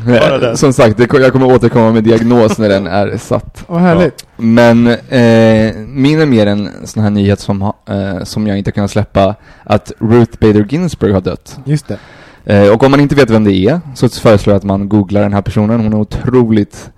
[0.05, 0.45] Det.
[0.47, 3.63] Eh, Som sagt, det, jag kommer återkomma med diagnos när den är satt.
[3.67, 4.24] Vad härligt.
[4.37, 8.91] Men eh, min är mer en sån här nyhet som, eh, som jag inte kunnat
[8.91, 11.59] släppa, att Ruth Bader Ginsburg har dött.
[11.65, 11.97] Just det.
[12.45, 15.21] Eh, och om man inte vet vem det är, så föreslår jag att man googlar
[15.21, 15.79] den här personen.
[15.79, 16.91] Hon är otroligt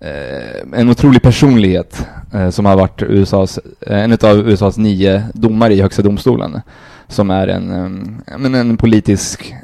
[0.00, 5.74] eh, en otrolig personlighet eh, som har varit USAs, eh, en av USAs nio domare
[5.74, 6.60] i högsta domstolen.
[7.08, 9.54] Som är en, men en politisk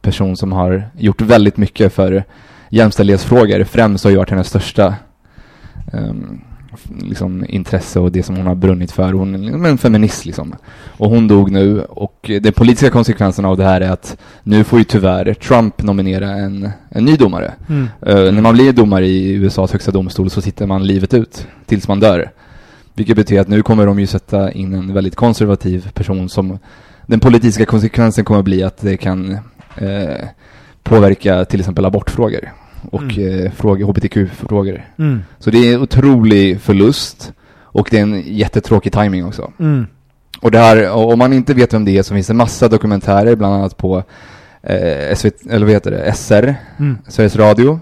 [0.00, 2.24] person som har gjort väldigt mycket för
[2.70, 3.64] jämställdhetsfrågor.
[3.64, 4.94] Främst har ju varit hennes största
[6.74, 9.12] f- liksom, intresse och det som hon har brunnit för.
[9.12, 10.54] Hon är liksom en feminist liksom.
[10.86, 14.78] Och hon dog nu och de politiska konsekvenserna av det här är att nu får
[14.78, 17.54] ju tyvärr Trump nominera en, en ny domare.
[17.68, 17.88] Mm.
[18.06, 21.88] Eh, när man blir domare i USAs högsta domstol så sitter man livet ut tills
[21.88, 22.30] man dör.
[22.94, 26.58] Vilket betyder att nu kommer de ju sätta in en väldigt konservativ person som
[27.06, 29.32] den politiska konsekvensen kommer bli att det kan
[29.76, 30.24] eh,
[30.82, 32.52] påverka till exempel abortfrågor
[32.90, 33.44] och Mm.
[33.46, 34.84] eh, frågor, hbtq-frågor.
[34.98, 35.20] Mm.
[35.38, 39.52] Så det är en otrolig förlust och det är en jättetråkig timing också.
[39.60, 39.86] Mm.
[40.40, 42.68] Och det här, och om man inte vet vem det är så finns det massa
[42.68, 44.02] dokumentärer, bland annat på
[44.62, 46.98] eh, SVT, eller vad heter det, SR, Mm.
[47.08, 47.80] Sveriges Radio.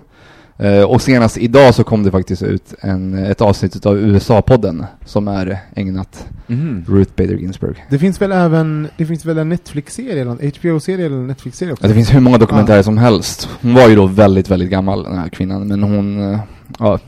[0.58, 5.28] Eh, och senast idag så kom det faktiskt ut en, ett avsnitt av USA-podden som
[5.28, 6.84] är ägnat Mm.
[6.88, 7.84] Ruth Bader Ginsburg.
[7.90, 11.72] Det finns väl även, det finns väl en Netflix-serie, eller en HBO-serie eller en Netflix-serie
[11.72, 11.84] också?
[11.84, 13.48] Ja, det finns hur många dokumentärer som helst.
[13.62, 16.38] Hon var ju då väldigt, väldigt gammal den här kvinnan, men hon, eh,
[16.78, 16.98] ja,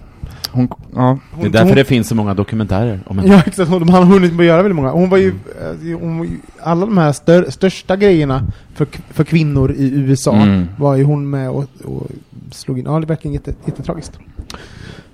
[0.50, 1.18] hon, ja.
[1.40, 3.32] Det är därför det finns så många dokumentärer om henne.
[3.34, 4.90] Ja exakt, hon, har hunnit med att göra väldigt många.
[4.90, 8.42] Hon var ju, eh, hon alla de här stör, största grejerna
[8.74, 10.66] för, för kvinnor i USA Mm.
[10.78, 12.06] var ju hon med och, och
[12.50, 12.84] slog in.
[12.84, 14.18] Ja, det är verkligen jätte, jättetragiskt.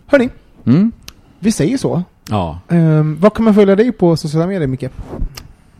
[0.07, 0.29] Hörni,
[0.65, 0.93] Mm.
[1.39, 2.03] vi säger så.
[2.31, 2.59] Ja.
[2.69, 4.85] Um, vad kan man följa dig på sociala medier, Micke?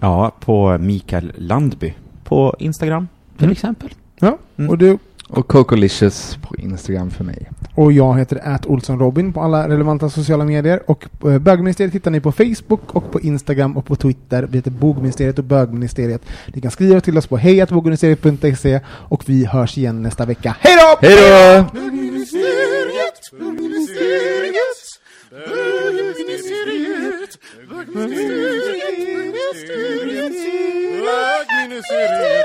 [0.01, 1.95] Ja, på Mikael Landby.
[2.25, 3.53] På Instagram, till Mm.
[3.53, 3.91] exempel.
[4.21, 4.71] Ja, Mm.
[4.71, 4.99] och du
[5.29, 7.51] Och Cocolicious på Instagram för mig.
[7.75, 10.83] och jag heter Ät Olsson Robin på alla relevanta sociala medier.
[10.87, 14.43] Och eh, Bögministeriet hittar ni på Facebook och på Instagram och på Twitter.
[14.51, 16.23] Vi heter Bogministeriet och Bögministeriet.
[16.55, 20.57] Ni kan skriva till oss på hejatbogministeriet.se och vi hörs igen nästa vecka.
[20.61, 20.99] Hej då!
[21.07, 21.65] Hej då!
[21.81, 24.55] Bögministeriet, bögministeriet,
[25.31, 27.39] bögministeriet,
[27.71, 30.35] bögministeriet,
[31.05, 32.45] bögministeriet.